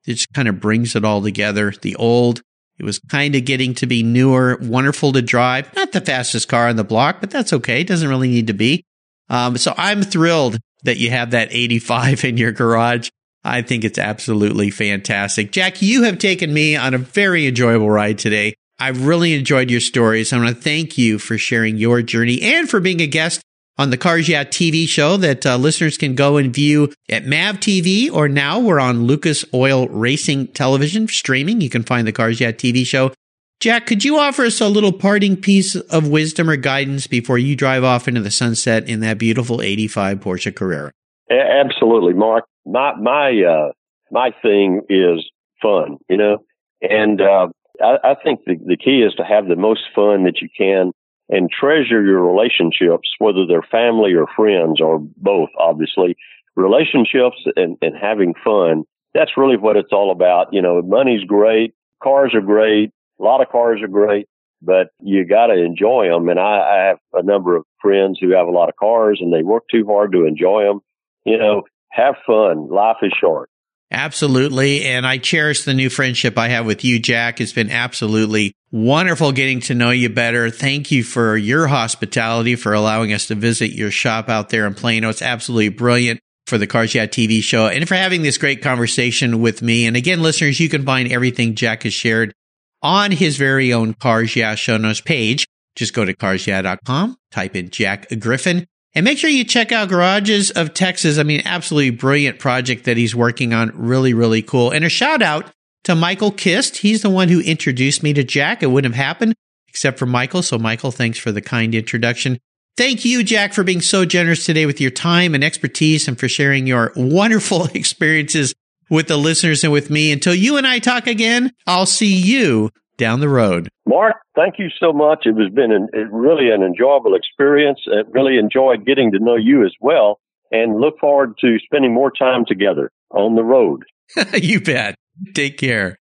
that 0.05 0.13
just 0.13 0.34
kind 0.34 0.47
of 0.47 0.60
brings 0.60 0.95
it 0.95 1.05
all 1.05 1.21
together. 1.21 1.71
The 1.79 1.95
old, 1.95 2.41
it 2.79 2.86
was 2.86 2.99
kind 2.99 3.36
of 3.36 3.45
getting 3.45 3.73
to 3.75 3.86
be 3.86 4.03
newer, 4.03 4.57
wonderful 4.62 5.13
to 5.13 5.21
drive. 5.21 5.73
Not 5.75 5.91
the 5.91 6.01
fastest 6.01 6.47
car 6.47 6.67
on 6.67 6.75
the 6.75 6.84
block, 6.84 7.21
but 7.21 7.29
that's 7.29 7.53
okay. 7.53 7.81
It 7.81 7.88
doesn't 7.88 8.10
really 8.10 8.29
need 8.29 8.47
to 8.47 8.53
be. 8.53 8.84
Um, 9.29 9.57
so 9.57 9.73
I'm 9.77 10.01
thrilled 10.01 10.57
that 10.84 10.97
you 10.97 11.10
have 11.12 11.31
that 11.31 11.49
85 11.51 12.23
in 12.25 12.38
your 12.38 12.51
garage. 12.51 13.10
I 13.43 13.62
think 13.62 13.84
it's 13.84 13.97
absolutely 13.97 14.69
fantastic. 14.69 15.51
Jack, 15.51 15.81
you 15.81 16.03
have 16.03 16.19
taken 16.19 16.53
me 16.53 16.75
on 16.75 16.93
a 16.93 16.99
very 16.99 17.47
enjoyable 17.47 17.89
ride 17.89 18.19
today. 18.19 18.53
I've 18.79 19.05
really 19.05 19.34
enjoyed 19.34 19.69
your 19.69 19.79
stories. 19.79 20.34
I 20.34 20.38
want 20.38 20.49
to 20.49 20.62
thank 20.62 20.97
you 20.97 21.19
for 21.19 21.38
sharing 21.38 21.77
your 21.77 22.01
journey 22.01 22.41
and 22.41 22.69
for 22.69 22.79
being 22.79 23.01
a 23.01 23.07
guest 23.07 23.41
on 23.77 23.89
the 23.89 23.97
Cars 23.97 24.29
Yeah 24.29 24.43
TV 24.43 24.88
show 24.88 25.17
that 25.17 25.45
uh, 25.45 25.57
listeners 25.57 25.97
can 25.97 26.15
go 26.15 26.38
and 26.38 26.53
view 26.53 26.91
at 27.10 27.25
Mav 27.25 27.57
TV 27.57 28.12
or 28.12 28.27
now 28.27 28.60
we're 28.60 28.79
on 28.79 29.03
Lucas 29.03 29.45
Oil 29.53 29.88
Racing 29.88 30.47
Television 30.47 31.07
streaming. 31.07 31.62
You 31.62 31.69
can 31.69 31.84
find 31.84 32.07
the 32.07 32.12
Cars 32.12 32.39
Yeah 32.39 32.51
TV 32.51 32.86
show. 32.86 33.12
Jack, 33.60 33.86
could 33.86 34.03
you 34.03 34.17
offer 34.17 34.43
us 34.43 34.60
a 34.60 34.67
little 34.67 34.91
parting 34.91 35.38
piece 35.38 35.75
of 35.75 36.07
wisdom 36.07 36.49
or 36.49 36.55
guidance 36.55 37.05
before 37.05 37.38
you 37.38 37.55
drive 37.55 37.84
off 37.84 38.07
into 38.07 38.21
the 38.21 38.31
sunset 38.31 38.89
in 38.89 39.01
that 39.01 39.19
beautiful 39.19 39.62
85 39.62 40.19
Porsche 40.19 40.55
Carrera? 40.55 40.91
Absolutely, 41.29 42.13
Mark. 42.13 42.45
My 42.65 42.95
my 42.95 43.41
uh, 43.43 43.71
my 44.10 44.31
thing 44.41 44.81
is 44.89 45.29
fun, 45.62 45.97
you 46.10 46.17
know, 46.17 46.39
and 46.81 47.21
uh, 47.21 47.47
I, 47.81 47.97
I 48.03 48.15
think 48.23 48.41
the, 48.45 48.55
the 48.65 48.77
key 48.77 49.03
is 49.03 49.13
to 49.15 49.23
have 49.23 49.47
the 49.47 49.55
most 49.55 49.81
fun 49.95 50.23
that 50.23 50.41
you 50.41 50.49
can 50.55 50.91
and 51.32 51.50
treasure 51.50 52.04
your 52.04 52.22
relationships, 52.22 53.10
whether 53.20 53.48
they're 53.48 53.63
family 53.63 54.13
or 54.13 54.28
friends 54.36 54.82
or 54.82 55.00
both, 55.17 55.50
obviously. 55.58 56.15
Relationships 56.56 57.38
and, 57.56 57.78
and 57.82 57.96
having 58.00 58.34
fun, 58.44 58.84
that's 59.13 59.38
really 59.38 59.58
what 59.58 59.78
it's 59.78 59.94
all 59.94 60.12
about. 60.12 60.48
You 60.52 60.62
know, 60.62 60.82
money's 60.82 61.24
great, 61.24 61.74
cars 62.04 62.34
are 62.36 62.41
great, 62.41 62.91
a 63.20 63.24
lot 63.24 63.41
of 63.41 63.50
cars 63.50 63.82
are 63.82 63.88
great, 63.88 64.28
but 64.62 64.89
you 65.02 65.26
got 65.26 65.48
to 65.48 65.54
enjoy 65.54 66.10
them. 66.10 66.28
And 66.28 66.39
I, 66.39 66.60
I 66.60 66.88
have 66.88 66.98
a 67.13 67.24
number 67.24 67.56
of 67.56 67.63
friends 67.82 68.20
who 68.20 68.32
have 68.32 68.48
a 68.48 68.52
lot 68.52 68.70
of 68.70 68.76
cars 68.76 69.20
and 69.22 69.34
they 69.34 69.41
work 69.41 69.63
too 69.72 69.86
hard 69.88 70.12
to 70.12 70.26
enjoy 70.26 70.63
them. 70.63 70.82
You 71.26 71.38
know, 71.38 71.63
have 71.91 72.15
fun. 72.26 72.67
Life 72.70 72.98
is 73.02 73.13
short. 73.20 73.50
Absolutely. 73.91 74.86
And 74.86 75.06
I 75.06 75.17
cherish 75.17 75.63
the 75.63 75.73
new 75.73 75.89
friendship 75.89 76.38
I 76.38 76.47
have 76.47 76.65
with 76.65 76.86
you, 76.86 76.97
Jack. 76.97 77.41
It's 77.41 77.51
been 77.51 77.69
absolutely 77.69 78.54
wonderful 78.71 79.34
getting 79.34 79.60
to 79.62 79.75
know 79.75 79.89
you 79.89 80.10
better. 80.10 80.49
Thank 80.49 80.91
you 80.91 81.04
for 81.04 81.36
your 81.36 81.67
hospitality, 81.67 82.56
for 82.56 82.73
allowing 82.73 83.12
us 83.12 83.27
to 83.27 83.36
visit 83.36 83.71
your 83.71 83.91
shop 83.91 84.30
out 84.30 84.49
there 84.49 84.65
in 84.65 84.75
Plano. 84.75 85.10
It's 85.10 85.21
absolutely 85.21 85.69
brilliant 85.69 86.21
for 86.47 86.58
the 86.58 86.67
Cars 86.67 86.95
Yeah 86.95 87.06
TV 87.06 87.41
show 87.43 87.67
and 87.67 87.88
for 87.88 87.95
having 87.95 88.21
this 88.21 88.38
great 88.38 88.62
conversation 88.62 89.41
with 89.41 89.62
me. 89.62 89.86
And 89.86 89.97
again, 89.97 90.21
listeners, 90.21 90.60
you 90.60 90.69
can 90.69 90.86
find 90.86 91.12
everything 91.12 91.56
Jack 91.56 91.84
has 91.84 91.93
shared 91.93 92.34
on 92.82 93.12
his 93.12 93.36
very 93.36 93.73
own 93.73 93.93
Cars 93.93 94.36
Yeah 94.36 94.56
show 94.56 94.77
notes 94.77 95.01
page. 95.01 95.45
Just 95.75 95.93
go 95.93 96.04
to 96.04 96.13
carsyeah.com, 96.13 97.17
type 97.32 97.56
in 97.56 97.69
Jack 97.69 98.08
Griffin, 98.19 98.67
and 98.93 99.04
make 99.06 99.17
sure 99.17 99.30
you 99.30 99.43
check 99.43 99.71
out 99.71 99.89
Garages 99.89 100.51
of 100.51 100.73
Texas. 100.73 101.17
I 101.17 101.23
mean, 101.23 101.41
absolutely 101.45 101.91
brilliant 101.91 102.39
project 102.39 102.86
that 102.86 102.97
he's 102.97 103.15
working 103.15 103.54
on. 103.54 103.71
Really, 103.73 104.13
really 104.13 104.41
cool. 104.41 104.71
And 104.71 104.84
a 104.84 104.89
shout 104.89 105.21
out 105.21 105.51
to 105.86 105.95
Michael 105.95 106.32
Kist. 106.32 106.77
He's 106.77 107.01
the 107.01 107.10
one 107.10 107.30
who 107.30 107.39
introduced 107.39 108.04
me 108.04 108.13
to 108.13 108.23
Jack. 108.23 108.62
It 108.62 108.67
wouldn't 108.67 108.93
have 108.93 109.04
happened 109.04 109.36
except 109.67 109.97
for 109.97 110.06
Michael. 110.06 110.43
So, 110.43 110.58
Michael, 110.58 110.91
thanks 110.91 111.17
for 111.17 111.32
the 111.32 111.41
kind 111.41 111.73
introduction. 111.73 112.38
Thank 112.77 113.06
you, 113.06 113.23
Jack, 113.23 113.54
for 113.54 113.63
being 113.63 113.82
so 113.82 114.06
generous 114.06 114.45
today 114.45 114.65
with 114.65 114.82
your 114.82 114.91
time 114.91 115.36
and 115.36 115.43
expertise 115.43 116.08
and 116.08 116.19
for 116.19 116.27
sharing 116.27 116.67
your 116.67 116.91
wonderful 116.95 117.65
experiences 117.73 118.54
with 118.89 119.08
the 119.08 119.17
listeners 119.17 119.63
and 119.63 119.71
with 119.71 119.89
me. 119.89 120.12
Until 120.12 120.36
you 120.36 120.58
and 120.58 120.67
I 120.67 120.80
talk 120.80 121.08
again, 121.08 121.51
I'll 121.65 121.86
see 121.86 122.13
you 122.13 122.69
down 123.01 123.19
the 123.19 123.27
road. 123.27 123.67
Mark, 123.87 124.17
thank 124.35 124.59
you 124.59 124.67
so 124.79 124.93
much. 124.93 125.25
It 125.25 125.35
has 125.35 125.51
been 125.51 125.71
an, 125.71 125.89
really 126.11 126.51
an 126.51 126.61
enjoyable 126.61 127.15
experience. 127.15 127.79
I 127.87 128.07
really 128.11 128.37
enjoyed 128.37 128.85
getting 128.85 129.11
to 129.13 129.19
know 129.19 129.35
you 129.35 129.65
as 129.65 129.73
well 129.81 130.19
and 130.51 130.79
look 130.79 130.99
forward 130.99 131.33
to 131.41 131.57
spending 131.65 131.91
more 131.91 132.11
time 132.11 132.45
together 132.47 132.91
on 133.09 133.35
the 133.35 133.43
road. 133.43 133.85
you 134.35 134.61
bet. 134.61 134.93
Take 135.33 135.57
care. 135.57 135.97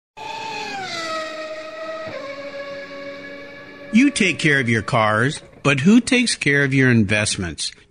You 3.92 4.10
take 4.10 4.38
care 4.38 4.60
of 4.60 4.68
your 4.68 4.82
cars, 4.82 5.42
but 5.64 5.80
who 5.80 6.00
takes 6.00 6.36
care 6.36 6.62
of 6.62 6.72
your 6.72 6.92
investments? 6.92 7.72